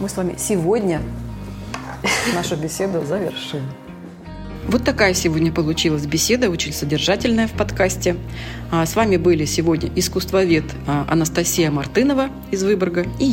мы 0.00 0.08
с 0.08 0.16
вами 0.16 0.34
сегодня 0.38 1.02
нашу 2.34 2.56
беседу 2.56 3.04
завершим. 3.04 3.62
Вот 4.68 4.84
такая 4.84 5.14
сегодня 5.14 5.50
получилась 5.50 6.04
беседа, 6.06 6.50
очень 6.50 6.74
содержательная 6.74 7.48
в 7.48 7.52
подкасте. 7.52 8.16
А, 8.70 8.84
с 8.84 8.96
вами 8.96 9.16
были 9.16 9.46
сегодня 9.46 9.90
искусствовед 9.96 10.64
а, 10.86 11.06
Анастасия 11.08 11.70
Мартынова 11.70 12.28
из 12.50 12.62
Выборга 12.62 13.06
и 13.18 13.24